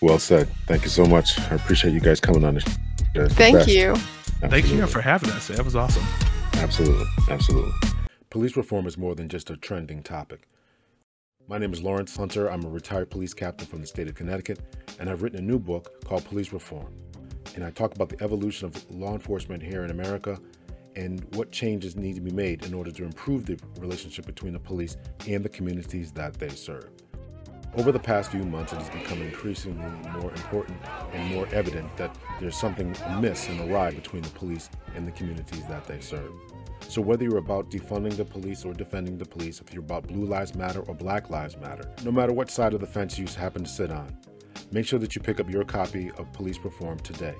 [0.00, 0.48] Well said.
[0.66, 1.38] Thank you so much.
[1.50, 2.56] I appreciate you guys coming on
[3.14, 4.48] show thank you Absolutely.
[4.48, 6.04] thank you for having us that was awesome
[6.58, 7.06] Absolutely.
[7.30, 7.72] Absolutely.
[8.30, 10.48] Police reform is more than just a trending topic.
[11.46, 12.50] My name is Lawrence Hunter.
[12.50, 14.58] I'm a retired police captain from the state of Connecticut,
[14.98, 16.92] and I've written a new book called Police Reform.
[17.54, 20.38] And I talk about the evolution of law enforcement here in America
[20.96, 24.58] and what changes need to be made in order to improve the relationship between the
[24.58, 24.96] police
[25.28, 26.90] and the communities that they serve.
[27.76, 29.86] Over the past few months, it has become increasingly
[30.20, 30.78] more important
[31.12, 35.66] and more evident that there's something amiss and awry between the police and the communities
[35.68, 36.32] that they serve.
[36.88, 40.24] So, whether you're about defunding the police or defending the police, if you're about Blue
[40.24, 43.64] Lives Matter or Black Lives Matter, no matter what side of the fence you happen
[43.64, 44.16] to sit on,
[44.70, 47.34] Make sure that you pick up your copy of Police Reform today.